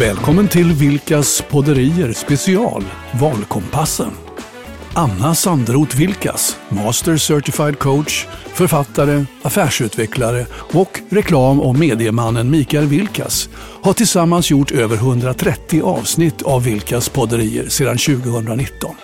Välkommen 0.00 0.48
till 0.48 0.72
Vilkas 0.72 1.42
podderier 1.50 2.12
special 2.12 2.84
Valkompassen. 3.20 4.10
Anna 4.94 5.34
Sandroth 5.34 5.96
Vilkas, 5.96 6.58
Master 6.68 7.16
Certified 7.16 7.78
Coach, 7.78 8.26
författare, 8.54 9.24
affärsutvecklare 9.42 10.46
och 10.52 11.00
reklam 11.08 11.60
och 11.60 11.78
mediemannen 11.78 12.50
Mikael 12.50 12.86
Vilkas 12.86 13.48
har 13.82 13.92
tillsammans 13.92 14.50
gjort 14.50 14.70
över 14.70 14.96
130 14.96 15.82
avsnitt 15.82 16.42
av 16.42 16.64
Vilkas 16.64 17.08
podderier 17.08 17.68
sedan 17.68 17.98
2019. 17.98 18.94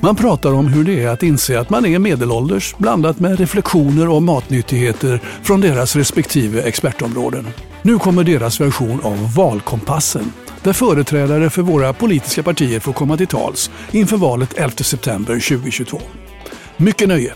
Man 0.00 0.16
pratar 0.16 0.52
om 0.52 0.66
hur 0.66 0.84
det 0.84 1.02
är 1.02 1.08
att 1.08 1.22
inse 1.22 1.60
att 1.60 1.70
man 1.70 1.86
är 1.86 1.98
medelålders 1.98 2.74
blandat 2.78 3.20
med 3.20 3.38
reflektioner 3.38 4.08
och 4.08 4.22
matnyttigheter 4.22 5.20
från 5.42 5.60
deras 5.60 5.96
respektive 5.96 6.62
expertområden. 6.62 7.46
Nu 7.82 7.98
kommer 7.98 8.24
deras 8.24 8.60
version 8.60 9.00
av 9.02 9.34
Valkompassen 9.34 10.32
där 10.62 10.72
företrädare 10.72 11.50
för 11.50 11.62
våra 11.62 11.92
politiska 11.92 12.42
partier 12.42 12.80
får 12.80 12.92
komma 12.92 13.16
till 13.16 13.26
tals 13.26 13.70
inför 13.90 14.16
valet 14.16 14.58
11 14.58 14.70
september 14.76 15.34
2022. 15.34 16.00
Mycket 16.76 17.08
nöje! 17.08 17.34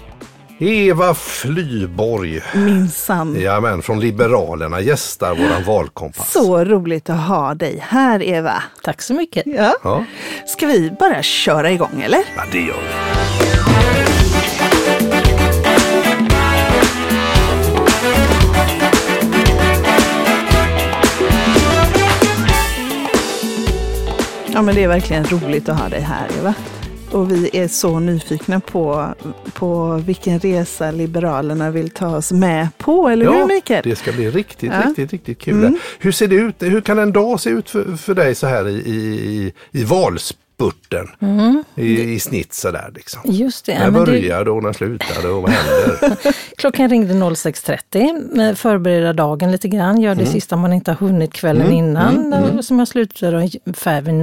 Eva 0.59 1.15
Flyborg, 1.15 2.41
Minsann. 2.55 3.35
Jajamän, 3.35 3.83
från 3.83 4.01
Liberalerna 4.01 4.81
gästar 4.81 5.35
våran 5.35 5.65
valkompass. 5.67 6.33
Så 6.33 6.65
roligt 6.65 7.11
att 7.11 7.21
ha 7.21 7.55
dig 7.55 7.85
här 7.89 8.23
Eva. 8.23 8.63
Tack 8.83 9.03
så 9.03 9.15
mycket. 9.15 9.43
Ja. 9.47 9.73
Ja, 9.85 10.05
Ska 10.47 10.67
vi 10.67 10.91
bara 11.01 11.23
köra 11.23 11.71
igång 11.71 12.03
eller? 12.05 12.21
ja 12.37 12.43
det 12.53 12.59
gör 12.61 12.67
vi. 12.75 13.06
Ja 24.57 24.63
men 24.63 24.75
det 24.75 24.85
är 24.85 24.89
verkligen 24.89 25.25
roligt 25.25 25.69
att 25.69 25.81
ha 25.81 25.89
dig 25.89 26.01
här 26.01 26.29
Eva. 26.39 26.55
Och 27.11 27.31
vi 27.33 27.51
är 27.53 27.69
så 27.69 27.99
nyfikna 27.99 28.61
på, 28.61 29.15
på 29.55 30.03
vilken 30.07 30.41
resa 30.41 30.91
Liberalerna 30.91 31.71
vill 31.71 31.91
ta 31.91 32.17
oss 32.17 32.33
med 32.33 32.69
på, 32.79 33.09
eller 33.09 33.33
hur 33.33 33.47
Mikael? 33.47 33.83
det 33.85 33.97
ska 33.97 34.13
bli 34.13 34.31
riktigt, 34.31 34.73
Ja. 34.73 34.89
riktigt, 34.89 35.13
riktigt 35.13 35.39
kul. 35.39 35.55
Mm. 35.55 35.79
Hur 35.99 36.13
ser 36.13 36.29
det 36.29 36.35
ut? 36.35 36.55
Hur 36.59 36.81
kan 36.81 36.99
en 36.99 37.13
dag 37.13 37.41
se 37.41 37.51
ut 37.51 37.71
för, 37.71 37.97
för 37.97 38.15
dig 38.15 38.35
så 38.35 38.47
här 38.47 38.69
i, 38.69 38.73
i, 38.73 39.53
i 39.71 39.85
valspurten? 40.59 41.09
I, 41.75 42.15
I 42.15 42.21
snitt 42.21 42.53
sådär 42.55 42.93
liksom. 42.95 43.21
Just 43.25 43.67
det. 43.67 43.75
När 43.79 43.81
Mm. 43.89 43.93
men 43.95 44.05
det 44.05 44.11
började 44.13 44.51
och 44.51 44.63
när 44.63 44.73
slutade 44.73 45.29
och 45.29 45.43
vad 45.43 45.51
händer? 45.51 46.19
klockan 46.57 46.89
ringde 46.89 47.15
06.30. 47.15 48.49
eh, 48.49 48.55
Förbereda 48.55 49.13
dagen 49.13 49.53
lite 49.53 49.69
grann, 49.69 50.01
gör 50.01 50.15
det 50.15 50.21
Mm. 50.23 50.33
sista 50.33 50.57
man 50.57 50.73
inte 50.73 50.91
har 50.91 50.97
hunnit 51.07 51.33
kvällen 51.33 51.73
innan. 51.73 52.33
eh, 52.33 52.61
Som 52.61 52.79
jag 52.79 52.89
slutade 52.89 53.37
ungefär 53.37 54.01
vid 54.01 54.15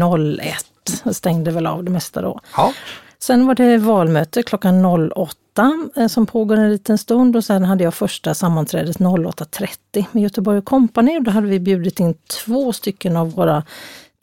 01. 0.42 0.56
Jag 1.04 1.16
stängde 1.16 1.52
väl 1.52 1.68
av 1.68 1.84
det 1.84 1.92
mesta 1.92 2.22
då. 2.22 2.40
Ja, 2.58 2.74
Sen 3.20 3.48
var 3.48 3.56
det 3.56 3.78
valmöte 3.78 4.44
klockan 4.44 4.86
08 4.86 5.90
eh, 5.96 6.08
som 6.08 6.26
pågår 6.26 6.58
en 6.58 6.70
liten 6.72 6.98
stund 6.98 7.36
och 7.36 7.44
sen 7.46 7.64
hade 7.64 7.84
jag 7.84 7.94
första 7.94 8.34
sammanträdet 8.34 8.98
08.30 8.98 10.06
med 10.12 10.24
Göteborg 10.24 10.62
Company. 10.62 11.20
Då 11.20 11.32
hade 11.32 11.48
vi 11.48 11.60
bjudit 11.60 12.00
in 12.00 12.16
två 12.46 12.74
stycken 12.74 13.18
av 13.18 13.32
våra 13.32 13.64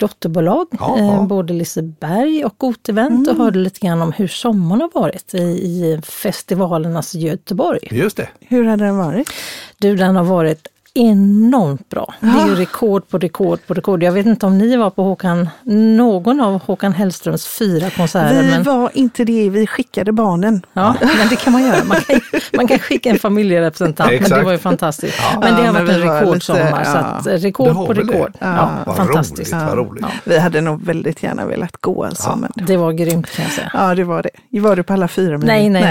dotterbolag, 0.01 0.67
Ja, 0.79 0.97
eh, 0.99 1.05
ja. 1.05 1.21
både 1.21 1.53
Liseberg 1.53 2.45
och 2.45 2.55
Gotevent 2.57 3.27
och 3.27 3.35
hörde 3.35 3.59
lite 3.59 3.79
grann 3.79 4.01
om 4.01 4.11
hur 4.11 4.27
sommaren 4.27 4.81
har 4.81 5.01
varit 5.01 5.33
i, 5.33 5.37
i 5.41 6.01
festivalernas 6.03 7.15
Göteborg. 7.15 7.79
just 7.91 8.17
det. 8.17 8.29
Hur 8.39 8.63
hade 8.63 8.85
den 8.85 8.97
varit? 8.97 9.29
Du, 9.77 9.95
den 9.95 10.15
har 10.15 10.23
varit 10.23 10.67
enormt 10.93 11.89
bra. 11.89 12.13
Det 12.19 12.27
är 12.27 12.47
ju 12.47 12.55
rekord 12.55 13.07
på 13.09 13.17
rekord 13.17 13.59
på 13.67 13.73
rekord. 13.73 14.03
Jag 14.03 14.11
vet 14.11 14.25
inte 14.25 14.45
om 14.45 14.57
ni 14.57 14.75
var 14.77 14.89
på 14.89 15.03
Håkan, 15.03 15.49
någon 15.63 16.41
av 16.41 16.61
Håkan 16.61 16.93
Hellströms 16.93 17.47
fyra 17.47 17.89
konserter. 17.89 18.43
Vi 18.43 18.49
men... 18.49 18.63
var 18.63 18.89
inte 18.93 19.23
det, 19.25 19.49
vi 19.49 19.67
skickade 19.67 20.11
barnen. 20.11 20.65
Ja, 20.73 20.95
men 21.01 21.27
det 21.29 21.35
kan 21.35 21.53
man 21.53 21.63
göra. 21.63 21.83
Man 21.83 21.97
kan, 22.01 22.19
man 22.57 22.67
kan 22.67 22.79
skicka 22.79 23.09
en 23.09 23.19
familjerepresentant, 23.19 24.11
men 24.21 24.29
det 24.29 24.43
var 24.43 24.51
ju 24.51 24.57
fantastiskt. 24.57 25.17
Ja. 25.33 25.39
Men 25.39 25.53
det 25.55 25.59
Ja, 25.61 25.65
har 25.65 25.73
men 25.73 25.85
varit 25.85 25.95
en 25.95 26.01
rekordsommar, 26.01 26.79
lite- 26.79 26.91
så 26.91 26.97
ja. 26.97 27.03
att, 27.03 27.27
eh, 27.27 27.31
rekord 27.33 27.73
på 27.75 27.93
rekord. 27.93 28.31
Ja. 28.39 28.47
Ja, 28.55 28.69
Vad 28.85 28.95
fantastiskt. 28.95 29.53
roligt, 29.53 29.65
vad 29.67 29.77
roligt. 29.77 30.05
Vi 30.23 30.39
hade 30.39 30.61
nog 30.61 30.85
väldigt 30.85 31.23
gärna 31.23 31.45
velat 31.45 31.77
gå 31.81 32.03
alltså. 32.05 32.35
Men... 32.35 32.51
Det 32.67 32.77
var 32.77 32.91
grymt 32.91 33.31
kan 33.35 33.45
jag 33.45 33.53
säga. 33.53 33.71
Ja, 33.73 33.95
det 33.95 34.03
var 34.03 34.23
det. 34.49 34.59
Var 34.59 34.75
du 34.75 34.83
på 34.83 34.93
alla 34.93 35.07
fyra? 35.07 35.37
Mia? 35.37 35.45
Nej, 35.47 35.69
nej, 35.69 35.83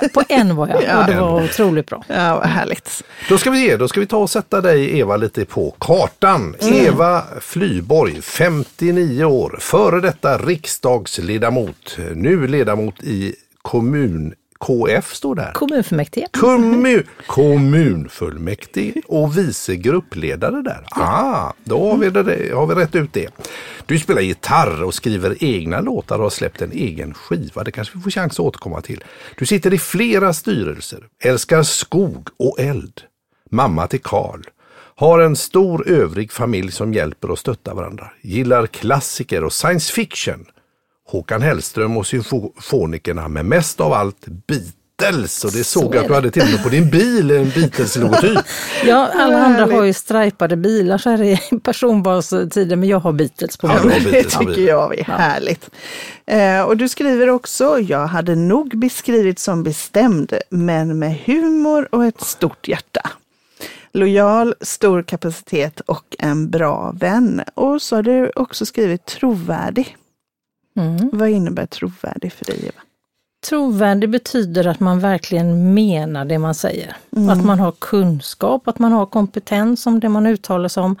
nej. 0.00 0.10
På 0.14 0.22
en 0.28 0.56
var 0.56 0.68
jag 0.68 0.98
och 1.00 1.06
det 1.06 1.20
var 1.20 1.44
otroligt 1.44 1.86
bra. 1.86 2.04
Ja, 2.06 2.36
vad 2.36 2.46
härligt. 2.48 3.02
Då 3.28 3.38
ska 3.38 3.50
vi 3.50 3.68
se, 3.68 3.76
då 3.76 3.88
ska 3.88 3.99
vi 4.00 4.06
ta 4.06 4.16
och 4.16 4.30
sätta 4.30 4.60
dig 4.60 4.98
Eva 4.98 5.16
lite 5.16 5.44
på 5.44 5.74
kartan. 5.78 6.56
Mm. 6.60 6.74
Eva 6.74 7.24
Flyborg, 7.40 8.22
59 8.22 9.24
år, 9.24 9.58
före 9.60 10.00
detta 10.00 10.38
riksdagsledamot, 10.38 11.98
nu 12.14 12.46
ledamot 12.46 13.02
i 13.02 13.34
kommun 13.62 14.34
KF 14.60 15.14
står 15.14 15.34
där. 15.34 15.52
Kommunfullmäktige. 15.52 16.26
Kommun, 16.32 17.02
kommunfullmäktige 17.26 19.02
och 19.06 19.38
vice 19.38 19.76
gruppledare 19.76 20.62
där. 20.62 20.86
Ah, 20.90 21.52
då 21.64 21.90
har 21.90 21.98
vi, 21.98 22.10
det, 22.10 22.54
har 22.54 22.66
vi 22.66 22.74
rätt 22.74 22.94
ut 22.94 23.12
det. 23.12 23.28
Du 23.86 23.98
spelar 23.98 24.20
gitarr 24.20 24.82
och 24.82 24.94
skriver 24.94 25.44
egna 25.44 25.80
låtar 25.80 26.16
och 26.16 26.22
har 26.22 26.30
släppt 26.30 26.62
en 26.62 26.72
egen 26.72 27.14
skiva. 27.14 27.64
Det 27.64 27.72
kanske 27.72 27.98
vi 27.98 28.02
får 28.02 28.10
chans 28.10 28.32
att 28.32 28.40
återkomma 28.40 28.80
till. 28.80 29.04
Du 29.38 29.46
sitter 29.46 29.74
i 29.74 29.78
flera 29.78 30.32
styrelser, 30.32 31.06
älskar 31.24 31.62
skog 31.62 32.28
och 32.36 32.60
eld. 32.60 33.02
Mamma 33.50 33.86
till 33.86 34.00
Karl. 34.00 34.40
Har 34.96 35.18
en 35.20 35.36
stor 35.36 35.88
övrig 35.88 36.32
familj 36.32 36.72
som 36.72 36.94
hjälper 36.94 37.30
och 37.30 37.38
stöttar 37.38 37.74
varandra. 37.74 38.10
Gillar 38.22 38.66
klassiker 38.66 39.44
och 39.44 39.52
science 39.52 39.92
fiction. 39.92 40.44
Håkan 41.08 41.42
Hellström 41.42 41.96
och 41.96 42.06
symfonikerna, 42.06 43.28
men 43.28 43.48
mest 43.48 43.80
av 43.80 43.92
allt 43.92 44.26
Beatles. 44.26 45.44
Och 45.44 45.52
det 45.52 45.64
såg 45.64 45.94
jag 45.94 46.02
att 46.02 46.08
du 46.08 46.14
hade 46.14 46.30
till 46.30 46.42
och 46.42 46.48
med 46.48 46.62
på 46.62 46.68
din 46.68 46.90
bil, 46.90 47.30
en 47.30 47.50
Beatles-logotyp. 47.50 48.38
Ja, 48.84 49.10
alla 49.14 49.38
andra 49.38 49.66
har 49.76 49.84
ju 49.84 49.92
stripade 49.92 50.56
bilar 50.56 50.98
så 50.98 51.10
här 51.10 51.22
i 51.22 51.40
personvalstider, 51.62 52.76
men 52.76 52.88
jag 52.88 53.00
har 53.00 53.12
Beatles 53.12 53.56
på 53.56 53.66
Ja, 53.66 53.84
mig. 53.84 54.00
har 54.04 54.10
Det 54.12 54.24
tycker 54.24 54.62
jag 54.68 54.98
är 54.98 55.04
härligt. 55.04 55.70
Eh, 56.26 56.62
och 56.62 56.76
du 56.76 56.88
skriver 56.88 57.28
också, 57.30 57.78
jag 57.78 58.06
hade 58.06 58.34
nog 58.34 58.78
beskrivit 58.78 59.38
som 59.38 59.62
bestämd, 59.62 60.32
men 60.50 60.98
med 60.98 61.18
humor 61.24 61.88
och 61.92 62.04
ett 62.04 62.20
stort 62.20 62.68
hjärta. 62.68 63.10
Lojal, 63.92 64.54
stor 64.60 65.02
kapacitet 65.02 65.80
och 65.80 66.16
en 66.18 66.50
bra 66.50 66.92
vän. 66.92 67.42
Och 67.54 67.82
så 67.82 67.96
har 67.96 68.02
du 68.02 68.32
också 68.36 68.66
skrivit 68.66 69.04
trovärdig. 69.06 69.96
Mm. 70.76 71.10
Vad 71.12 71.28
innebär 71.28 71.66
trovärdig 71.66 72.32
för 72.32 72.44
dig 72.44 72.58
Eva? 72.62 72.82
Trovärdig 73.48 74.10
betyder 74.10 74.66
att 74.66 74.80
man 74.80 75.00
verkligen 75.00 75.74
menar 75.74 76.24
det 76.24 76.38
man 76.38 76.54
säger. 76.54 76.96
Att 77.30 77.44
man 77.44 77.58
har 77.58 77.72
kunskap, 77.72 78.68
att 78.68 78.78
man 78.78 78.92
har 78.92 79.06
kompetens 79.06 79.86
om 79.86 80.00
det 80.00 80.08
man 80.08 80.26
uttalar 80.26 80.68
sig 80.68 80.82
om. 80.82 80.96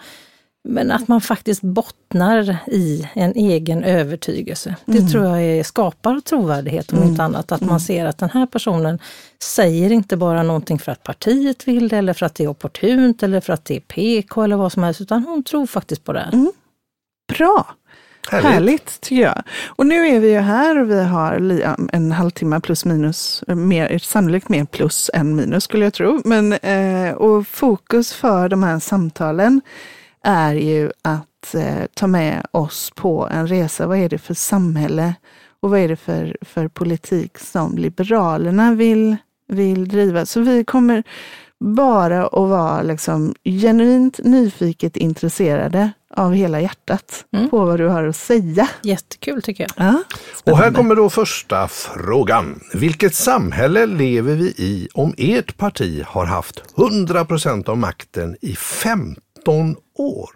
Men 0.68 0.90
att 0.90 1.08
man 1.08 1.20
faktiskt 1.20 1.62
bottnar 1.62 2.56
i 2.66 3.08
en 3.14 3.32
egen 3.32 3.84
övertygelse. 3.84 4.76
Det 4.84 5.02
tror 5.02 5.24
jag 5.24 5.42
är, 5.42 5.62
skapar 5.62 6.20
trovärdighet 6.20 6.92
om 6.92 7.02
inte 7.02 7.22
annat. 7.22 7.52
Att 7.52 7.60
man 7.60 7.80
ser 7.80 8.06
att 8.06 8.18
den 8.18 8.30
här 8.30 8.46
personen 8.46 8.98
säger 9.42 9.92
inte 9.92 10.16
bara 10.16 10.42
någonting 10.42 10.78
för 10.78 10.92
att 10.92 11.02
partiet 11.02 11.68
vill 11.68 11.88
det 11.88 11.96
eller 11.96 12.12
för 12.12 12.26
att 12.26 12.34
det 12.34 12.44
är 12.44 12.48
opportunt 12.48 13.22
eller 13.22 13.40
för 13.40 13.52
att 13.52 13.64
det 13.64 13.76
är 13.76 13.80
PK 13.80 14.42
eller 14.42 14.56
vad 14.56 14.72
som 14.72 14.82
helst, 14.82 15.00
utan 15.00 15.24
hon 15.24 15.42
tror 15.42 15.66
faktiskt 15.66 16.04
på 16.04 16.12
det. 16.12 16.20
här. 16.20 16.52
Bra! 17.38 17.74
Härligt. 18.30 18.50
Härligt. 18.50 19.00
tycker 19.00 19.22
jag. 19.22 19.42
Och 19.66 19.86
nu 19.86 20.08
är 20.08 20.20
vi 20.20 20.30
ju 20.32 20.38
här 20.38 20.78
och 20.78 20.90
vi 20.90 21.02
har 21.02 21.32
en 21.92 22.12
halvtimme 22.12 22.60
plus 22.60 22.84
minus, 22.84 23.44
eh, 23.48 23.54
mer, 23.54 23.98
sannolikt 23.98 24.48
mer 24.48 24.64
plus 24.64 25.10
än 25.14 25.36
minus 25.36 25.64
skulle 25.64 25.84
jag 25.84 25.94
tro. 25.94 26.20
Men, 26.24 26.52
eh, 26.52 27.14
och 27.14 27.46
fokus 27.46 28.12
för 28.12 28.48
de 28.48 28.62
här 28.62 28.78
samtalen 28.78 29.60
är 30.24 30.54
ju 30.54 30.90
att 31.02 31.54
eh, 31.54 31.84
ta 31.94 32.06
med 32.06 32.46
oss 32.50 32.92
på 32.94 33.28
en 33.30 33.46
resa. 33.46 33.86
Vad 33.86 33.98
är 33.98 34.08
det 34.08 34.18
för 34.18 34.34
samhälle 34.34 35.14
och 35.60 35.70
vad 35.70 35.80
är 35.80 35.88
det 35.88 35.96
för, 35.96 36.36
för 36.40 36.68
politik 36.68 37.38
som 37.38 37.78
Liberalerna 37.78 38.74
vill, 38.74 39.16
vill 39.48 39.88
driva? 39.88 40.26
Så 40.26 40.40
vi 40.40 40.64
kommer 40.64 41.02
bara 41.64 42.26
att 42.26 42.32
vara 42.48 42.82
liksom 42.82 43.34
genuint 43.44 44.18
nyfiket 44.24 44.96
intresserade 44.96 45.90
av 46.16 46.32
hela 46.32 46.60
hjärtat 46.60 47.24
Mm. 47.32 47.50
på 47.50 47.64
vad 47.64 47.78
du 47.80 47.88
har 47.88 48.04
att 48.04 48.16
säga. 48.16 48.68
Jättekul 48.82 49.42
tycker 49.42 49.66
jag. 49.76 49.86
Ja, 49.86 50.02
Och 50.52 50.58
här 50.58 50.72
kommer 50.72 50.94
då 50.96 51.10
första 51.10 51.68
frågan. 51.68 52.60
Vilket 52.74 53.14
samhälle 53.14 53.86
lever 53.86 54.34
vi 54.34 54.44
i 54.46 54.88
om 54.94 55.14
ert 55.18 55.56
parti 55.56 56.02
har 56.06 56.26
haft 56.26 56.62
100% 56.76 57.68
av 57.68 57.78
makten 57.78 58.36
i 58.40 58.56
15 59.44 59.76
år? 59.98 60.30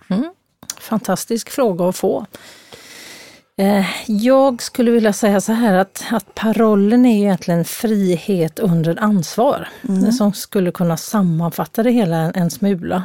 Fantastisk 0.81 1.51
fråga 1.51 1.89
att 1.89 1.97
få. 1.97 2.27
Eh, 3.59 3.87
Jag 4.07 4.63
skulle 4.63 4.91
vilja 4.91 5.13
säga 5.13 5.41
så 5.41 5.53
här 5.53 5.75
att, 5.75 6.05
att 6.11 6.35
parollen 6.35 7.07
är 7.07 7.15
ju 7.19 7.21
egentligen 7.25 7.65
frihet 7.65 8.59
under 8.59 9.03
ansvar. 9.03 9.69
Som 10.13 10.33
skulle 10.33 10.73
kunna 10.73 10.97
sammanfatta 10.97 11.83
det 11.83 11.91
hela 11.91 12.17
en, 12.17 12.33
en 12.35 12.51
smula. 12.51 13.03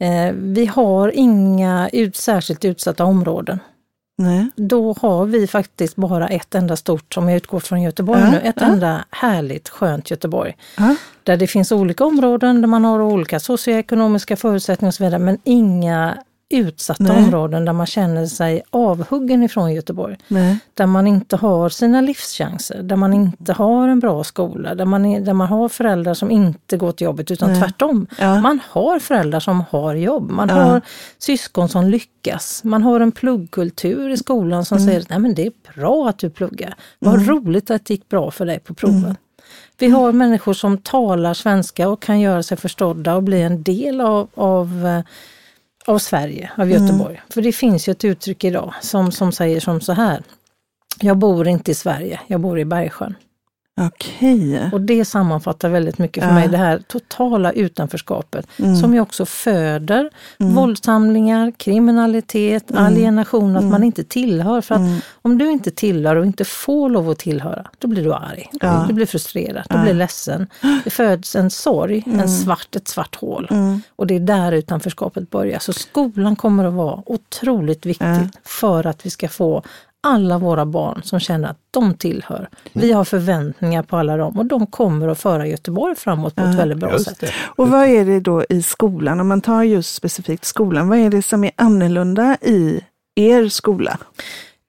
Eh, 0.00 0.32
vi 0.34 0.66
har 0.66 1.08
inga 1.14 1.88
ut, 1.92 2.16
särskilt 2.16 2.64
utsatta 2.64 3.04
områden. 3.04 3.58
Nej. 4.18 4.46
Då 4.56 4.92
har 5.00 5.26
vi 5.26 5.46
faktiskt 5.46 5.96
bara 5.96 6.28
ett 6.28 6.54
enda 6.54 6.76
stort, 6.76 7.14
som 7.14 7.28
jag 7.28 7.36
utgår 7.36 7.60
från 7.60 7.82
Göteborg 7.82 8.20
Ja, 8.20 8.30
nu, 8.30 8.40
ett 8.40 8.56
ja. 8.60 8.66
enda 8.66 9.04
härligt 9.10 9.68
skönt 9.68 10.10
Göteborg. 10.10 10.56
Ja. 10.76 10.96
Där 11.22 11.36
det 11.36 11.46
finns 11.46 11.72
olika 11.72 12.04
områden 12.04 12.60
där 12.60 12.68
man 12.68 12.84
har 12.84 13.00
olika 13.00 13.40
socioekonomiska 13.40 14.36
förutsättningar 14.36 14.90
och 14.90 14.94
så 14.94 15.04
vidare, 15.04 15.18
men 15.20 15.38
inga 15.44 16.18
utsatta 16.48 17.02
Nej. 17.04 17.16
områden 17.24 17.64
där 17.64 17.72
man 17.72 17.86
känner 17.86 18.26
sig 18.26 18.62
avhuggen 18.70 19.42
ifrån 19.42 19.72
Göteborg. 19.74 20.16
Nej. 20.28 20.58
Där 20.74 20.86
man 20.86 21.06
inte 21.06 21.36
har 21.36 21.68
sina 21.68 22.00
livschanser, 22.00 22.82
där 22.82 22.96
man 22.96 23.12
inte 23.14 23.52
har 23.52 23.88
en 23.88 24.00
bra 24.00 24.24
skola, 24.24 24.74
där 24.74 24.84
man, 24.84 25.04
är, 25.06 25.20
där 25.20 25.32
man 25.32 25.48
har 25.48 25.68
föräldrar 25.68 26.14
som 26.14 26.30
inte 26.30 26.76
går 26.76 26.92
till 26.92 27.04
jobbet 27.04 27.30
utan 27.30 27.50
Nej. 27.52 27.60
tvärtom. 27.60 28.06
Ja. 28.18 28.40
Man 28.40 28.60
har 28.68 28.98
föräldrar 28.98 29.40
som 29.40 29.64
har 29.70 29.94
jobb, 29.94 30.30
man 30.30 30.48
Ja. 30.48 30.54
har 30.54 30.80
syskon 31.18 31.68
som 31.68 31.84
lyckas, 31.84 32.64
man 32.64 32.82
har 32.82 33.00
en 33.00 33.12
pluggkultur 33.12 34.10
i 34.10 34.16
skolan 34.16 34.64
som 34.64 34.78
Mm. 34.78 34.86
säger 34.88 35.00
att 35.16 35.22
men 35.22 35.34
det 35.34 35.46
är 35.46 35.52
bra 35.74 36.08
att 36.08 36.18
du 36.18 36.30
pluggar. 36.30 36.74
Vad 36.98 37.28
roligt 37.28 37.70
att 37.70 37.84
det 37.86 37.94
gick 37.94 38.08
bra 38.08 38.30
för 38.30 38.46
dig 38.46 38.58
på 38.58 38.74
provet. 38.74 39.04
Mm. 39.04 39.16
Vi 39.78 39.88
har 39.88 40.12
människor 40.12 40.52
som 40.52 40.78
talar 40.78 41.34
svenska 41.34 41.88
och 41.88 42.02
kan 42.02 42.20
göra 42.20 42.42
sig 42.42 42.56
förstådda 42.56 43.14
och 43.14 43.22
bli 43.22 43.42
en 43.42 43.62
del 43.62 44.00
av, 44.00 44.28
av, 44.34 44.86
eh, 44.86 45.00
av 45.86 45.98
Sverige, 45.98 46.50
av 46.56 46.70
Mm. 46.70 46.82
Göteborg. 46.82 47.22
För 47.30 47.42
det 47.42 47.52
finns 47.52 47.88
ju 47.88 47.90
ett 47.90 48.04
uttryck 48.04 48.44
idag 48.44 48.74
som, 48.80 49.12
som 49.12 49.32
säger 49.32 49.60
som 49.60 49.80
så 49.80 49.92
här. 49.92 50.22
Jag 51.00 51.16
bor 51.18 51.48
inte 51.48 51.70
i 51.70 51.74
Sverige, 51.74 52.20
jag 52.26 52.40
bor 52.40 52.58
i 52.58 52.64
Bergsjön. 52.64 53.14
Okej. 53.80 54.70
Och 54.72 54.80
det 54.80 55.04
sammanfattar 55.04 55.68
väldigt 55.68 55.98
mycket 55.98 56.22
för 56.24 56.30
Ja. 56.30 56.34
mig, 56.34 56.48
det 56.48 56.56
här 56.56 56.78
totala 56.88 57.52
utanförskapet 57.52 58.46
Mm. 58.58 58.76
som 58.76 58.94
ju 58.94 59.00
också 59.00 59.26
föder 59.26 60.10
våldshandlingar, 60.38 61.50
kriminalitet, 61.56 62.70
alienation, 62.74 63.56
att 63.56 63.64
man 63.64 63.82
inte 63.82 64.04
tillhör. 64.04 64.60
För 64.60 64.74
att 64.74 64.80
Mm. 64.80 64.98
om 65.22 65.38
du 65.38 65.50
inte 65.50 65.70
tillhör 65.70 66.16
och 66.16 66.26
inte 66.26 66.44
får 66.44 66.88
lov 66.90 67.10
att 67.10 67.18
tillhöra, 67.18 67.66
då 67.78 67.88
blir 67.88 68.04
du 68.04 68.12
arg, 68.14 68.48
Ja. 68.60 68.84
du 68.88 68.94
blir 68.94 69.06
frustrerad, 69.06 69.64
du 69.70 69.78
blir 69.82 69.94
ledsen. 69.94 70.46
Det 70.84 70.90
föds 70.90 71.36
en 71.36 71.50
sorg, 71.50 72.04
en 72.06 72.28
svart, 72.28 72.76
ett 72.76 72.88
svart 72.88 73.14
hål. 73.16 73.48
Mm. 73.50 73.80
Och 73.96 74.06
det 74.06 74.14
är 74.16 74.20
där 74.20 74.52
utanförskapet 74.52 75.30
börjar. 75.30 75.58
Så 75.58 75.72
skolan 75.72 76.36
kommer 76.36 76.64
att 76.64 76.74
vara 76.74 77.02
otroligt 77.06 77.86
viktigt 77.86 78.06
Ja. 78.06 78.40
för 78.44 78.86
att 78.86 79.06
vi 79.06 79.10
ska 79.10 79.28
få 79.28 79.62
alla 80.02 80.38
våra 80.38 80.66
barn 80.66 81.02
som 81.02 81.20
känner 81.20 81.48
att 81.48 81.58
de 81.70 81.94
tillhör. 81.94 82.48
Vi 82.72 82.92
har 82.92 83.04
förväntningar 83.04 83.82
på 83.82 83.96
alla 83.96 84.16
dem 84.16 84.38
och 84.38 84.46
de 84.46 84.66
kommer 84.66 85.08
att 85.08 85.20
föra 85.20 85.46
Göteborg 85.46 85.96
framåt 85.96 86.34
på 86.34 86.42
ett 86.42 86.54
väldigt 86.54 86.78
bra 86.78 86.98
sätt. 86.98 87.24
Och 87.56 87.68
vad 87.68 87.86
är 87.86 88.04
det 88.04 88.20
då 88.20 88.44
i 88.48 88.62
skolan, 88.62 89.20
om 89.20 89.28
man 89.28 89.40
tar 89.40 89.62
just 89.62 89.94
specifikt 89.94 90.44
skolan, 90.44 90.88
vad 90.88 90.98
är 90.98 91.10
det 91.10 91.22
som 91.22 91.44
är 91.44 91.50
annorlunda 91.56 92.36
i 92.42 92.80
er 93.14 93.48
skola? 93.48 93.98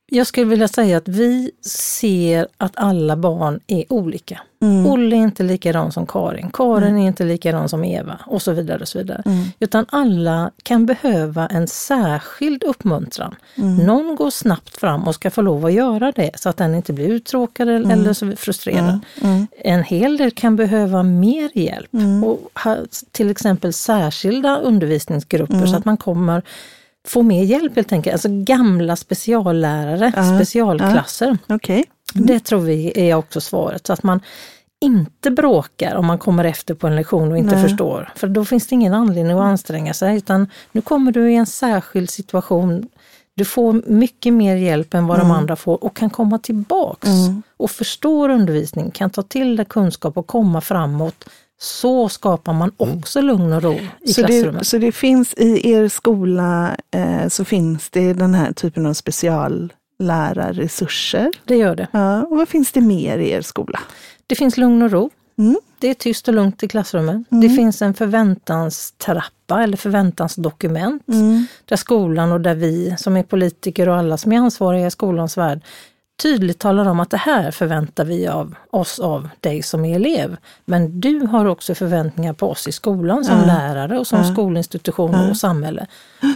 Jag 0.10 0.28
skulle 0.28 0.46
vilja 0.46 0.68
säga 0.68 0.98
att 0.98 1.08
vi 1.08 1.52
ser 1.62 2.48
att 2.58 2.72
alla 2.76 3.16
barn 3.16 3.60
är 3.68 3.94
olika. 3.94 4.42
Mm. 4.62 4.88
Olle 4.88 5.16
är 5.16 5.20
inte 5.20 5.44
likadan 5.44 5.92
som 5.92 6.08
Karin, 6.08 6.50
Karin 6.54 6.98
är 6.98 7.08
inte 7.08 7.24
likadan 7.24 7.70
som 7.70 7.84
Eva 7.84 8.20
och 8.26 8.42
så 8.42 8.52
vidare. 8.52 8.80
och 8.82 8.88
så 8.88 8.98
vidare. 8.98 9.24
Mm. 9.26 9.44
Utan 9.60 9.86
alla 9.90 10.52
kan 10.64 10.86
behöva 10.86 11.48
en 11.48 11.68
särskild 11.68 12.64
uppmuntran. 12.64 13.36
Mm. 13.56 13.76
Någon 13.86 14.16
går 14.16 14.30
snabbt 14.30 14.78
fram 14.78 15.08
och 15.08 15.16
ska 15.16 15.32
få 15.32 15.42
lov 15.42 15.66
att 15.66 15.74
göra 15.74 16.12
det 16.12 16.32
så 16.36 16.50
att 16.50 16.58
den 16.58 16.76
inte 16.76 16.94
blir 16.94 17.08
uttråkad 17.10 17.70
eller 17.70 18.14
så 18.14 18.36
frustrerad. 18.36 19.00
Mm. 19.22 19.48
En 19.64 19.84
hel 19.84 20.18
del 20.18 20.32
kan 20.32 20.56
behöva 20.56 21.04
mer 21.04 21.50
hjälp 21.54 21.90
och 22.26 22.62
ha 22.64 22.78
till 23.12 23.30
exempel 23.30 23.74
särskilda 23.74 24.58
undervisningsgrupper 24.60 25.54
Mm. 25.56 25.68
så 25.68 25.76
att 25.76 25.86
man 25.86 25.98
kommer 25.98 26.42
få 27.10 27.22
mer 27.22 27.44
hjälp 27.44 27.76
helt 27.76 27.92
enkelt. 27.92 28.14
Alltså 28.14 28.30
gamla 28.32 28.96
speciallärare, 28.96 30.14
Ja, 30.16 30.36
specialklasser. 30.36 31.38
Okej. 31.48 31.84
Det 32.14 32.40
tror 32.40 32.60
vi 32.60 33.10
är 33.10 33.16
också 33.16 33.42
svaret. 33.42 33.88
Så 33.88 33.94
att 33.94 34.04
man 34.04 34.20
inte 34.80 35.32
bråkar 35.32 35.96
om 35.96 36.06
man 36.06 36.18
kommer 36.18 36.44
efter 36.44 36.74
på 36.74 36.88
en 36.88 36.96
lektion 36.96 37.32
och 37.32 37.38
inte 37.38 37.56
Nej. 37.56 37.64
förstår. 37.64 38.14
För 38.16 38.28
då 38.28 38.46
finns 38.46 38.68
det 38.68 38.76
ingen 38.76 38.94
anledning 38.94 39.38
att 39.38 39.44
anstränga 39.44 39.94
sig. 39.94 40.18
Utan 40.18 40.48
nu 40.72 40.82
kommer 40.82 41.12
du 41.12 41.32
i 41.32 41.36
en 41.36 41.46
särskild 41.46 42.10
situation. 42.10 42.88
Du 43.36 43.46
får 43.46 43.82
mycket 43.88 44.34
mer 44.34 44.56
hjälp 44.56 44.94
än 44.94 45.08
vad 45.08 45.20
de 45.20 45.32
andra 45.32 45.56
får 45.56 45.84
och 45.84 45.96
kan 45.96 46.10
komma 46.10 46.40
tillbaks 46.40 47.10
och 47.58 47.72
förstår 47.72 48.30
undervisning, 48.30 48.92
kan 48.92 49.10
ta 49.10 49.22
till 49.22 49.56
dig 49.56 49.66
kunskap 49.66 50.18
och 50.18 50.28
komma 50.28 50.62
framåt. 50.62 51.30
Så 51.60 52.10
skapar 52.10 52.54
man 52.54 52.72
också 52.78 53.22
lugn 53.22 53.54
och 53.54 53.64
ro 53.64 53.80
i 54.02 54.14
Så 54.14 54.22
klassrummet. 54.22 54.60
det, 54.60 54.66
så 54.66 54.78
det 54.78 54.92
finns 54.92 55.34
i 55.34 55.72
er 55.72 55.88
skola 55.88 56.76
eh, 56.92 57.28
så 57.28 57.46
finns 57.46 57.90
det 57.90 58.14
den 58.14 58.34
här 58.34 58.52
typen 58.52 58.86
av 58.86 58.94
speciallärarresurser. 58.94 61.32
Det 61.46 61.56
gör 61.56 61.76
det. 61.76 61.88
Ja, 61.92 62.24
och 62.24 62.38
vad 62.38 62.50
finns 62.50 62.72
det 62.72 62.82
mer 62.82 63.18
i 63.18 63.32
er 63.32 63.42
skola? 63.42 63.80
Det 64.28 64.36
finns 64.36 64.58
lugn 64.58 64.82
och 64.82 64.92
ro. 64.92 65.10
Mm. 65.38 65.58
Det 65.80 65.90
är 65.90 65.94
tyst 65.94 66.28
och 66.28 66.34
lugnt 66.34 66.64
i 66.64 66.68
klassrummet. 66.68 67.28
Det 67.30 67.50
finns 67.50 67.82
en 67.82 67.94
förväntanstrappa 67.94 69.64
eller 69.64 69.78
förväntansdokument 69.78 71.04
där 71.66 71.76
skolan 71.76 72.32
och 72.32 72.42
där 72.42 72.56
vi 72.56 72.96
som 72.98 73.18
är 73.18 73.24
politiker 73.24 73.90
och 73.90 73.96
alla 73.96 74.18
som 74.18 74.32
är 74.32 74.38
ansvariga 74.38 74.88
i 74.88 74.92
skolans 74.92 75.38
värld 75.38 75.62
tydligt 76.22 76.60
talar 76.60 76.86
om 76.88 77.00
att 77.00 77.10
det 77.10 77.18
här 77.18 77.52
förväntar 77.52 78.06
vi 78.06 78.28
av 78.28 78.56
oss 78.72 79.00
av 79.00 79.30
dig 79.40 79.64
som 79.64 79.86
är 79.86 79.96
elev. 79.96 80.38
Men 80.66 81.00
du 81.00 81.20
har 81.20 81.46
också 81.46 81.76
förväntningar 81.76 82.34
på 82.34 82.50
oss 82.50 82.68
i 82.68 82.72
skolan 82.72 83.24
som 83.26 83.40
lärare 83.48 84.00
och 84.00 84.08
som 84.08 84.24
skolinstitutioner 84.24 85.30
och 85.30 85.38
samhälle. 85.38 85.88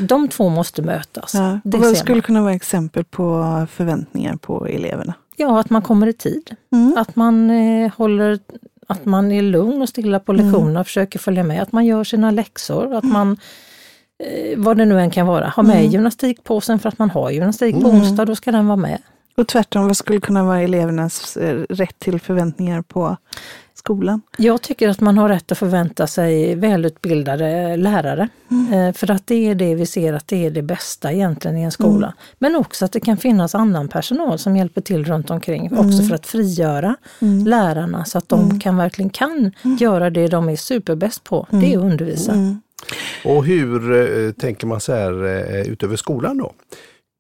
De 0.02 0.28
två 0.28 0.50
måste 0.50 0.82
mötas. 0.82 1.34
Ja. 1.34 1.60
Och 1.64 1.80
vad 1.80 1.98
skulle 1.98 2.22
kunna 2.22 2.42
vara 2.42 2.54
exempel 2.54 3.04
på 3.04 3.44
förväntningar 3.72 4.36
på 4.36 4.68
eleverna? 4.68 5.14
Ja, 5.36 5.60
att 5.60 5.70
man 5.70 5.82
kommer 5.82 6.08
i 6.08 6.14
tid. 6.14 6.56
Mm. 6.72 6.94
Att 6.98 7.16
man 7.16 7.50
eh, 7.52 7.92
håller 7.98 8.40
att 8.88 9.06
man 9.06 9.32
är 9.32 9.42
lugn 9.42 9.82
och 9.82 9.90
stilla 9.90 10.20
på 10.20 10.32
Mm. 10.32 10.46
lektionerna 10.46 10.80
och 10.80 10.86
försöker 10.86 11.20
följa 11.20 11.44
med. 11.44 11.62
Att 11.62 11.72
man 11.72 11.86
gör 11.86 12.04
sina 12.04 12.32
läxor. 12.32 12.96
Att 12.96 13.04
man, 13.04 13.38
eh, 14.24 14.58
vad 14.60 14.78
det 14.78 14.86
nu 14.86 15.00
än 15.00 15.10
kan 15.12 15.28
vara, 15.28 15.48
har 15.56 15.64
med 15.64 15.80
Mm. 15.80 15.92
gymnastikpåsen 15.92 16.80
för 16.80 16.90
att 16.90 17.00
man 17.00 17.10
har 17.10 17.32
gymnastik 17.32 17.82
på 17.82 17.90
onsdag, 17.90 18.26
då 18.26 18.36
ska 18.36 18.52
den 18.52 18.68
vara 18.68 18.76
med. 18.76 18.98
Och 19.36 19.48
tvärtom, 19.48 19.88
vad 19.88 19.98
skulle 19.98 20.20
kunna 20.20 20.44
vara 20.44 20.62
elevernas 20.62 21.38
eh, 21.38 21.64
rätt 21.70 22.00
till 22.00 22.20
förväntningar 22.20 22.82
på 22.82 23.18
skolan? 23.74 24.22
Jag 24.38 24.62
tycker 24.62 24.90
att 24.90 25.00
man 25.00 25.18
har 25.18 25.30
rätt 25.30 25.52
att 25.52 25.58
förvänta 25.58 26.08
sig 26.08 26.56
välutbildade 26.56 27.78
lärare. 27.78 28.30
Mm. 28.52 28.74
Eh, 28.74 28.94
För 28.94 29.12
att 29.12 29.28
det 29.28 29.48
är 29.48 29.56
det 29.56 29.76
vi 29.76 29.86
ser 29.86 30.14
att 30.14 30.28
det 30.28 30.46
är 30.46 30.52
det 30.52 30.62
bästa 30.62 31.12
egentligen 31.12 31.58
i 31.58 31.62
en 31.62 31.72
skola. 31.72 32.08
Mm. 32.08 32.18
Men 32.40 32.56
också 32.56 32.86
att 32.86 32.92
det 32.92 33.00
kan 33.00 33.18
finnas 33.18 33.56
annan 33.56 33.88
personal 33.88 34.40
som 34.40 34.58
hjälper 34.58 34.82
till 34.82 35.06
runt 35.06 35.30
omkring. 35.30 35.66
Mm. 35.66 35.80
Också 35.80 36.04
för 36.04 36.16
att 36.16 36.28
frigöra 36.28 36.96
lärarna 37.46 38.06
så 38.06 38.18
att 38.18 38.30
de 38.30 38.60
kan 38.60 38.78
verkligen 38.78 39.10
kan 39.10 39.52
göra 39.80 40.10
det 40.10 40.28
de 40.28 40.50
är 40.50 40.56
superbäst 40.56 41.24
på. 41.24 41.48
Det 41.50 41.74
är 41.74 41.78
att 41.78 41.84
undervisa. 41.84 42.32
Mm. 42.32 42.62
Och 43.26 43.46
hur 43.46 43.92
eh, 44.28 44.32
tänker 44.32 44.68
man 44.68 44.80
så 44.80 44.94
här 44.94 45.14
utöver 45.68 45.96
skolan 45.96 46.38
då? 46.38 46.54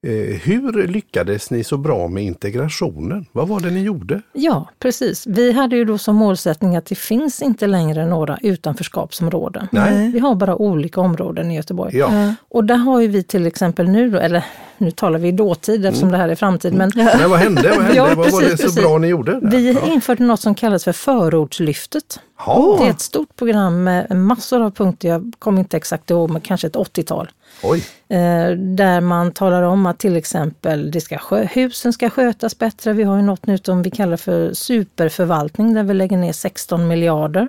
Eh, 0.07 0.11
hur 0.41 0.87
lyckades 0.87 1.51
ni 1.51 1.63
så 1.63 1.77
bra 1.77 2.07
med 2.07 2.23
integrationen? 2.23 3.25
Vad 3.31 3.47
var 3.47 3.59
det 3.59 3.69
ni 3.69 3.81
gjorde? 3.81 4.21
Ja, 4.33 4.69
precis. 4.79 5.27
Vi 5.27 5.51
hade 5.51 5.75
ju 5.75 5.85
då 5.85 5.97
som 5.97 6.15
målsättning 6.15 6.75
att 6.75 6.85
det 6.85 6.95
finns 6.95 7.41
inte 7.41 7.67
längre 7.67 8.05
några 8.05 8.37
utanförskapsområden. 8.41 9.67
Nej. 9.71 10.11
Vi 10.11 10.19
har 10.19 10.35
bara 10.35 10.55
olika 10.55 11.01
områden 11.01 11.51
i 11.51 11.55
Göteborg. 11.55 11.97
Ja. 11.97 12.33
Och 12.49 12.63
där 12.63 12.75
har 12.75 13.01
ju 13.01 13.07
vi 13.07 13.23
till 13.23 13.47
exempel 13.47 13.89
nu, 13.89 14.09
då, 14.09 14.17
eller 14.17 14.45
nu 14.77 14.91
talar 14.91 15.19
vi 15.19 15.27
i 15.27 15.31
dåtid 15.31 15.85
eftersom 15.85 16.11
det 16.11 16.17
här 16.17 16.29
är 16.29 16.35
framtid, 16.35 16.73
men 16.73 16.91
Men 16.95 17.29
vad 17.29 17.39
hände? 17.39 17.69
Vad, 17.69 17.81
hände? 17.81 17.95
Ja, 17.95 18.05
vad 18.05 18.17
var 18.17 18.23
precis, 18.23 18.51
det 18.51 18.57
så 18.57 18.63
precis. 18.63 18.83
bra 18.83 18.97
ni 18.97 19.07
gjorde? 19.07 19.39
Där? 19.39 19.49
vi 19.49 19.73
ja. 19.73 19.93
införde 19.93 20.23
något 20.23 20.39
som 20.39 20.55
kallas 20.55 20.83
för 20.83 20.91
förortslyftet. 20.91 22.19
Ja. 22.45 22.77
Det 22.79 22.85
är 22.85 22.89
ett 22.89 23.01
stort 23.01 23.35
program 23.35 23.83
med 23.83 24.15
massor 24.15 24.61
av 24.61 24.71
punkter, 24.71 25.09
jag 25.09 25.33
kommer 25.39 25.59
inte 25.59 25.77
exakt 25.77 26.09
ihåg, 26.09 26.29
men 26.29 26.41
kanske 26.41 26.67
ett 26.67 26.75
80-tal. 26.75 27.29
Oj, 27.63 27.83
Eh, 28.09 28.51
där 28.51 29.01
man 29.01 29.31
talar 29.31 29.61
om 29.63 29.85
att 29.85 29.99
till 29.99 30.15
exempel 30.15 30.91
det 30.91 31.01
ska, 31.01 31.17
skö- 31.17 31.47
husen 31.51 31.93
ska 31.93 32.09
skötas 32.09 32.57
bättre. 32.57 32.93
Vi 32.93 33.03
har 33.03 33.15
ju 33.15 33.21
något 33.21 33.45
nu 33.45 33.57
som 33.57 33.81
vi 33.81 33.89
kallar 33.91 34.17
för 34.17 34.53
superförvaltning 34.53 35.73
där 35.73 35.83
vi 35.83 35.93
lägger 35.93 36.17
ner 36.17 36.33
16 36.33 36.87
miljarder 36.87 37.47